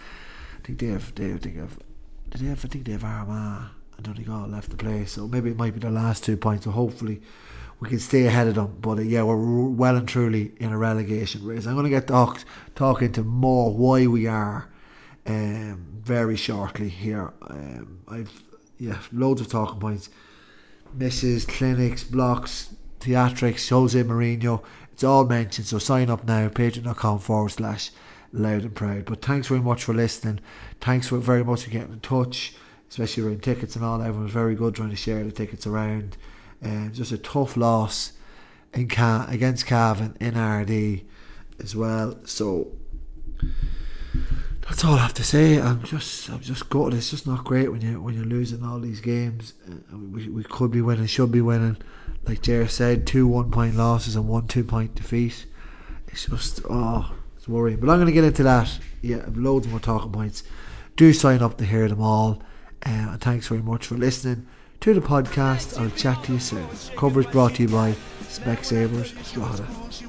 I 0.59 0.67
think 0.67 0.79
they 0.79 0.87
have. 0.87 1.13
They 1.15 1.29
have, 1.29 1.41
they 1.41 1.51
have 1.51 1.79
did 2.29 2.41
they 2.41 2.47
have, 2.47 2.63
I 2.63 2.67
think 2.67 2.85
they 2.85 2.91
have 2.93 3.03
Armagh 3.03 3.69
and 3.97 4.05
Donegal 4.05 4.47
left 4.47 4.69
the 4.69 4.77
place. 4.77 5.13
so 5.13 5.27
maybe 5.27 5.51
it 5.51 5.57
might 5.57 5.73
be 5.73 5.79
the 5.79 5.89
last 5.89 6.23
two 6.23 6.37
points. 6.37 6.65
So 6.65 6.71
hopefully 6.71 7.21
we 7.79 7.89
can 7.89 7.99
stay 7.99 8.25
ahead 8.25 8.47
of 8.47 8.55
them. 8.55 8.77
But 8.81 8.99
uh, 8.99 9.01
yeah, 9.01 9.23
we're 9.23 9.37
well 9.37 9.95
and 9.95 10.07
truly 10.07 10.53
in 10.57 10.71
a 10.71 10.77
relegation 10.77 11.45
race. 11.45 11.65
I'm 11.65 11.73
going 11.73 11.85
to 11.85 11.89
get 11.89 12.07
talk, 12.07 12.43
talking 12.75 13.11
to 13.13 13.23
more 13.23 13.73
why 13.73 14.07
we 14.07 14.27
are 14.27 14.69
um, 15.25 15.85
very 16.01 16.35
shortly 16.35 16.89
here. 16.89 17.33
Um, 17.41 17.99
I've 18.07 18.43
yeah 18.77 18.99
loads 19.11 19.41
of 19.41 19.49
talking 19.49 19.79
points, 19.79 20.09
misses, 20.93 21.45
clinics, 21.45 22.03
blocks, 22.03 22.73
theatrics, 22.99 23.69
Jose 23.69 24.01
Mourinho. 24.03 24.63
It's 24.91 25.03
all 25.03 25.25
mentioned. 25.25 25.67
So 25.67 25.79
sign 25.79 26.09
up 26.09 26.25
now, 26.25 26.49
patreon.com 26.49 27.19
forward 27.19 27.49
slash 27.49 27.91
loud 28.31 28.63
and 28.63 28.75
proud. 28.75 29.05
But 29.05 29.21
thanks 29.21 29.47
very 29.47 29.61
much 29.61 29.83
for 29.83 29.93
listening. 29.93 30.39
Thanks 30.81 31.07
for 31.07 31.17
very 31.17 31.43
much 31.43 31.63
for 31.63 31.69
getting 31.69 31.93
in 31.93 31.99
touch, 31.99 32.55
especially 32.89 33.23
around 33.23 33.43
tickets 33.43 33.75
and 33.75 33.85
all. 33.85 34.01
Everyone 34.01 34.23
was 34.23 34.33
very 34.33 34.55
good 34.55 34.75
trying 34.75 34.89
to 34.89 34.95
share 34.95 35.23
the 35.23 35.31
tickets 35.31 35.65
around. 35.67 36.17
And 36.61 36.87
um, 36.87 36.93
just 36.93 37.11
a 37.11 37.17
tough 37.17 37.55
loss 37.55 38.13
in 38.73 38.87
Ca- 38.87 39.27
against 39.29 39.65
Cavan 39.65 40.17
in 40.19 40.33
Ardee 40.33 41.05
as 41.61 41.75
well. 41.75 42.19
So 42.25 42.71
that's 44.67 44.83
all 44.85 44.95
I 44.95 44.99
have 44.99 45.13
to 45.15 45.23
say. 45.23 45.59
I'm 45.59 45.83
just 45.83 46.29
I'm 46.29 46.41
just 46.41 46.69
gutted. 46.69 46.93
It's 46.95 47.09
just 47.09 47.25
not 47.25 47.43
great 47.43 47.71
when 47.71 47.81
you 47.81 48.01
when 48.01 48.13
you're 48.13 48.25
losing 48.25 48.63
all 48.63 48.79
these 48.79 49.01
games. 49.01 49.53
Uh, 49.67 49.97
we 49.97 50.29
we 50.29 50.43
could 50.43 50.71
be 50.71 50.81
winning, 50.81 51.07
should 51.07 51.31
be 51.31 51.41
winning. 51.41 51.77
Like 52.25 52.41
Ger 52.41 52.67
said, 52.67 53.07
two 53.07 53.25
one 53.27 53.51
point 53.51 53.75
losses 53.75 54.15
and 54.15 54.27
one 54.27 54.47
two 54.47 54.63
point 54.63 54.95
defeat. 54.95 55.45
It's 56.07 56.25
just 56.25 56.61
oh 56.69 57.15
worry. 57.47 57.75
But 57.75 57.89
I'm 57.89 57.97
going 57.97 58.07
to 58.07 58.11
get 58.11 58.23
into 58.23 58.43
that. 58.43 58.79
Yeah, 59.01 59.25
loads 59.33 59.67
more 59.67 59.79
talking 59.79 60.11
points. 60.11 60.43
Do 60.95 61.13
sign 61.13 61.41
up 61.41 61.57
to 61.57 61.65
hear 61.65 61.87
them 61.87 62.01
all. 62.01 62.41
Uh, 62.85 62.89
and 63.11 63.21
thanks 63.21 63.47
very 63.47 63.61
much 63.61 63.85
for 63.87 63.95
listening 63.95 64.47
to 64.81 64.93
the 64.93 65.01
podcast. 65.01 65.79
I'll 65.79 65.89
chat 65.91 66.23
to 66.25 66.33
you 66.33 66.39
soon. 66.39 66.67
Coverage 66.97 67.31
brought 67.31 67.55
to 67.55 67.63
you 67.63 67.69
by 67.69 67.95
Specsavers 68.21 69.13
Drogheda. 69.33 70.08